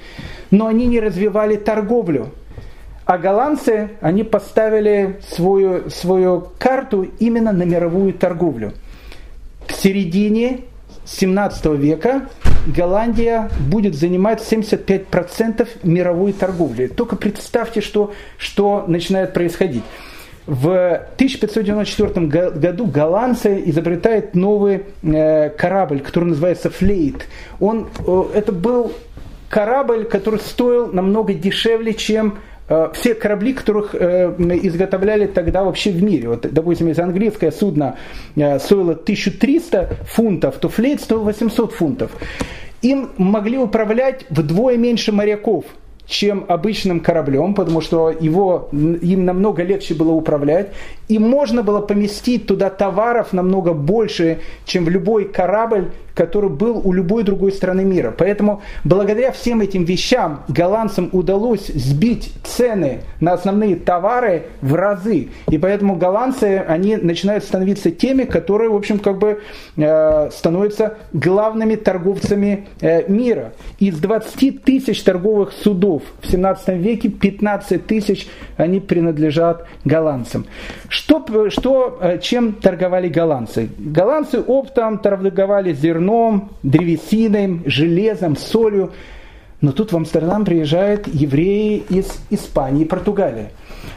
[0.52, 2.32] Но они не развивали торговлю.
[3.10, 8.74] А голландцы, они поставили свою, свою карту именно на мировую торговлю.
[9.66, 10.60] К середине
[11.06, 12.30] 17 века
[12.68, 16.86] Голландия будет занимать 75% мировой торговли.
[16.86, 19.84] Только представьте, что, что начинает происходить.
[20.46, 20.70] В
[21.16, 27.26] 1594 году голландцы изобретают новый э, корабль, который называется Флейт.
[27.60, 28.92] Он, э, это был
[29.50, 32.38] корабль, который стоил намного дешевле, чем
[32.94, 36.30] все корабли, которых э, изготовляли тогда вообще в мире.
[36.30, 37.98] Вот, допустим, если английское судно
[38.36, 42.12] э, стоило 1300 фунтов, то флейт стоил 800 фунтов.
[42.82, 45.66] Им могли управлять вдвое меньше моряков
[46.10, 50.70] чем обычным кораблем, потому что его, им намного легче было управлять,
[51.08, 56.92] и можно было поместить туда товаров намного больше, чем в любой корабль, который был у
[56.92, 58.14] любой другой страны мира.
[58.16, 65.30] Поэтому благодаря всем этим вещам голландцам удалось сбить цены на основные товары в разы.
[65.50, 69.40] И поэтому голландцы, они начинают становиться теми, которые, в общем, как бы
[69.78, 73.54] э, становятся главными торговцами э, мира.
[73.80, 80.48] Из 20 тысяч торговых судов в 17 веке 15 тысяч они принадлежат голландцам.
[80.90, 83.70] Что, что, э, чем торговали голландцы?
[83.78, 88.92] Голландцы оптом торговали зерном, зерном, древесиной, железом, солью.
[89.62, 93.50] Но тут в Амстердам приезжают евреи из Испании и Португалии.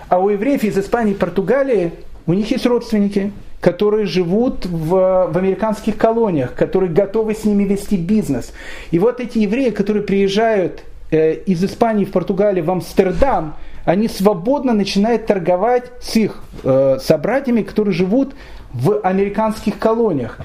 [0.08, 1.92] А у евреев из Испании и Португалии
[2.26, 7.96] у них есть родственники, которые живут в, в американских колониях, которые готовы с ними вести
[7.96, 8.52] бизнес.
[8.90, 10.82] И вот эти евреи, которые приезжают
[11.12, 13.54] э, из Испании в Португалию в Амстердам,
[13.84, 18.34] они свободно начинают торговать с их э, собратьями, которые живут
[18.72, 20.38] в американских колониях.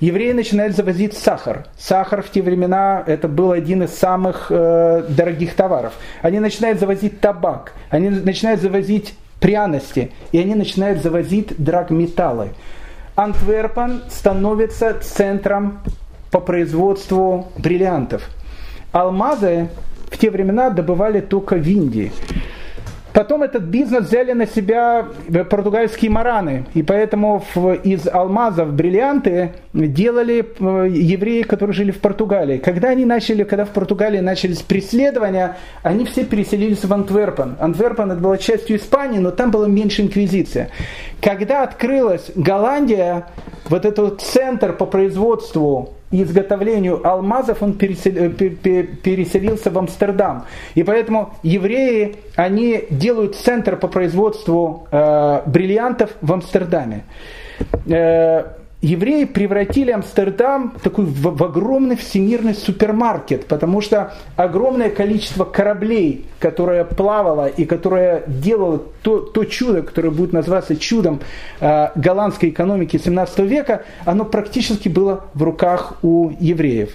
[0.00, 1.66] Евреи начинают завозить сахар.
[1.78, 5.92] Сахар в те времена это был один из самых э, дорогих товаров.
[6.22, 12.48] Они начинают завозить табак, они начинают завозить пряности, и они начинают завозить драгметаллы.
[13.16, 15.80] Антверпен становится центром
[16.30, 18.28] по производству бриллиантов.
[18.92, 19.68] Алмазы
[20.10, 22.12] в те времена добывали только в Индии.
[23.20, 25.04] Потом этот бизнес взяли на себя
[25.50, 27.44] португальские мараны, и поэтому
[27.84, 32.56] из алмазов бриллианты делали э, евреи, которые жили в Португалии.
[32.56, 37.56] Когда они начали, когда в Португалии начались преследования, они все переселились в Антверпен.
[37.60, 40.70] Антверпен это была частью Испании, но там была меньше инквизиция.
[41.20, 43.26] Когда открылась Голландия,
[43.68, 50.44] вот этот центр по производству изготовлению алмазов он э, переселился в Амстердам.
[50.74, 57.04] И поэтому евреи, они делают центр по производству э, бриллиантов в Амстердаме.
[58.82, 66.24] Евреи превратили Амстердам в такой в, в огромный всемирный супермаркет, потому что огромное количество кораблей,
[66.38, 71.20] которое плавало и которое делало то, то чудо, которое будет называться чудом
[71.60, 76.94] э, голландской экономики 17 века, оно практически было в руках у евреев.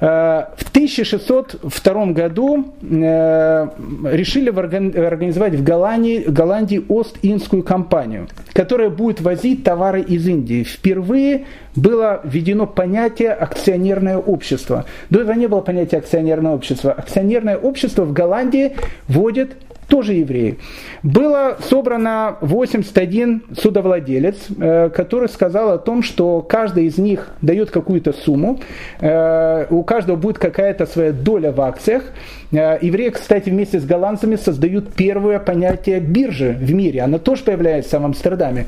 [0.00, 3.68] Э, в 1602 году э,
[4.04, 10.64] решили организовать в Голландии, Голландии Ост-Индскую компанию, которая будет возить товары из Индии.
[10.64, 14.84] Впервые было введено понятие акционерное общество.
[15.10, 16.92] До этого не было понятия акционерное общество.
[16.92, 18.76] Акционерное общество в Голландии
[19.08, 19.56] вводит
[19.90, 20.58] тоже евреи.
[21.02, 28.12] Было собрано 81 судовладелец, э, который сказал о том, что каждый из них дает какую-то
[28.12, 28.60] сумму,
[29.00, 32.04] э, у каждого будет какая-то своя доля в акциях.
[32.52, 37.02] Э, евреи, кстати, вместе с голландцами создают первое понятие биржи в мире.
[37.02, 38.66] Она тоже появляется в Амстердаме.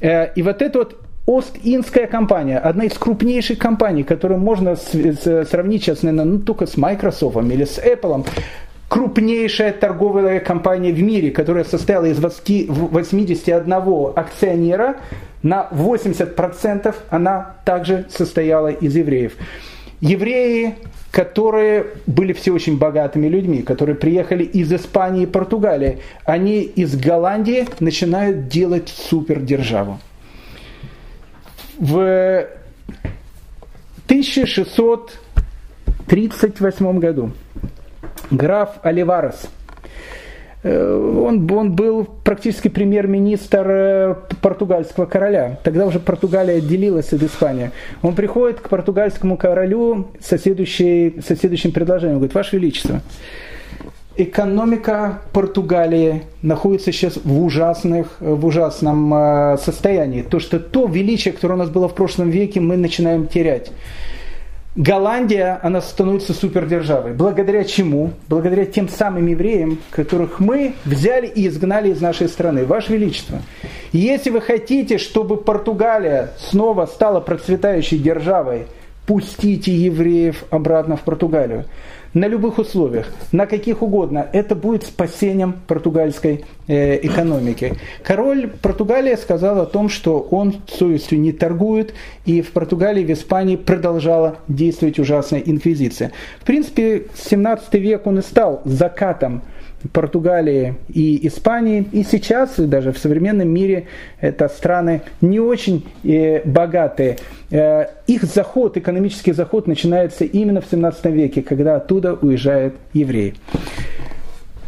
[0.00, 0.96] И вот это вот
[1.26, 7.36] Ост-Индская компания, одна из крупнейших компаний, которую можно сравнить сейчас, наверное, ну, только с Microsoft
[7.36, 8.24] или с Apple,
[8.88, 13.72] крупнейшая торговая компания в мире, которая состояла из 81
[14.16, 14.96] акционера,
[15.42, 19.34] на 80% она также состояла из евреев.
[20.00, 20.76] Евреи,
[21.10, 27.66] которые были все очень богатыми людьми, которые приехали из Испании и Португалии, они из Голландии
[27.80, 29.98] начинают делать супердержаву.
[31.78, 32.46] В
[34.06, 37.32] 1638 году
[38.30, 39.48] граф Оливарес.
[40.62, 45.58] Э, он, он был практически премьер-министр э, португальского короля.
[45.62, 47.70] Тогда уже Португалия отделилась от Испании.
[48.02, 52.16] Он приходит к португальскому королю со, следующей, со следующим предложением.
[52.16, 53.00] Он говорит, Ваше Величество,
[54.16, 60.22] экономика Португалии находится сейчас в, ужасных, в ужасном э, состоянии.
[60.22, 63.70] То, что то величие, которое у нас было в прошлом веке, мы начинаем терять.
[64.78, 67.12] Голландия, она становится супердержавой.
[67.12, 68.12] Благодаря чему?
[68.28, 72.64] Благодаря тем самым евреям, которых мы взяли и изгнали из нашей страны.
[72.64, 73.42] Ваше Величество,
[73.90, 78.68] если вы хотите, чтобы Португалия снова стала процветающей державой,
[79.04, 81.64] пустите евреев обратно в Португалию
[82.14, 84.26] на любых условиях, на каких угодно.
[84.32, 87.74] Это будет спасением португальской э, экономики.
[88.02, 91.94] Король Португалии сказал о том, что он совестью не торгует,
[92.24, 96.12] и в Португалии, в Испании продолжала действовать ужасная инквизиция.
[96.40, 99.42] В принципе, 17 век он и стал закатом
[99.92, 101.86] Португалии и Испании.
[101.92, 103.86] И сейчас, и даже в современном мире,
[104.20, 107.18] это страны не очень э, богатые.
[107.50, 113.34] Э, их заход, экономический заход начинается именно в 17 веке, когда оттуда уезжают евреи.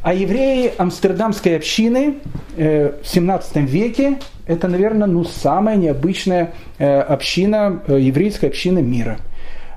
[0.02, 2.16] А евреи амстердамской общины
[2.56, 9.18] э, в 17 веке это, наверное, ну, самая необычная община, еврейская община мира.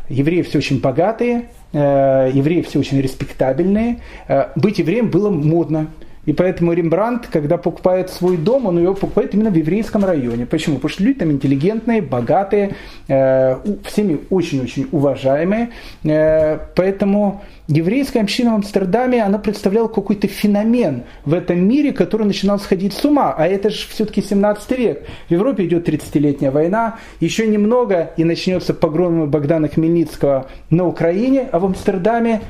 [0.09, 3.99] Евреи все очень богатые, Э, евреи все очень респектабельные.
[4.27, 5.87] Э, быть евреем было модно.
[6.25, 10.45] И поэтому Рембрандт, когда покупает свой дом, он его покупает именно в еврейском районе.
[10.45, 10.75] Почему?
[10.75, 12.75] Потому что люди там интеллигентные, богатые,
[13.07, 15.71] э, всеми очень-очень уважаемые.
[16.03, 22.59] Э, поэтому еврейская община в Амстердаме, она представляла какой-то феномен в этом мире, который начинал
[22.59, 23.33] сходить с ума.
[23.37, 25.05] А это же все-таки 17 век.
[25.27, 31.59] В Европе идет 30-летняя война, еще немного и начнется погром Богдана Хмельницкого на Украине, а
[31.59, 32.41] в Амстердаме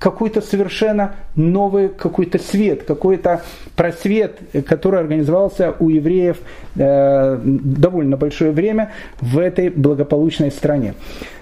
[0.00, 3.42] какой-то совершенно новый какой-то свет, какой-то
[3.76, 6.38] просвет, который организовался у евреев
[6.74, 10.94] э, довольно большое время в этой благополучной стране.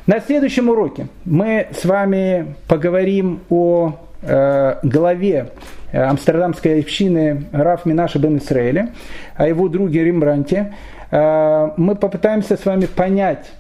[0.07, 5.51] На следующем уроке мы с вами поговорим о э, главе
[5.93, 8.91] амстердамской общины Раф Минаша бен Исраэля,
[9.37, 10.75] о его друге Рембранте.
[11.11, 13.51] Мы попытаемся с вами понять,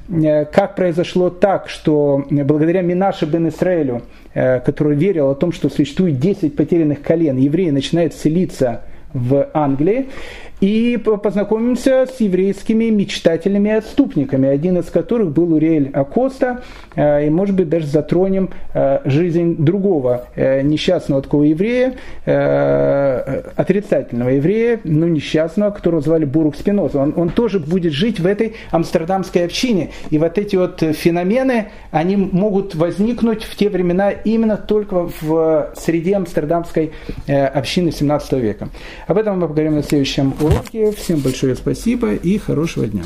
[0.52, 4.02] как произошло так, что благодаря Минаше бен Исраэлю,
[4.34, 8.82] который верил о том, что существует 10 потерянных колен, евреи начинают селиться
[9.14, 10.08] в Англии,
[10.60, 16.62] и познакомимся с еврейскими мечтателями и отступниками, один из которых был Уриэль Акоста,
[16.96, 21.94] э, и, может быть, даже затронем э, жизнь другого э, несчастного такого еврея,
[23.56, 26.98] отрицательного еврея, но несчастного, которого звали Бурук Спиноза.
[26.98, 32.16] Он, он тоже будет жить в этой амстердамской общине, и вот эти вот феномены, они
[32.16, 36.92] могут возникнуть в те времена именно только в среде амстердамской
[37.26, 38.68] общины 17 века.
[39.06, 40.47] Об этом мы поговорим на следующем уроке.
[40.96, 43.04] Всем большое спасибо и хорошего дня.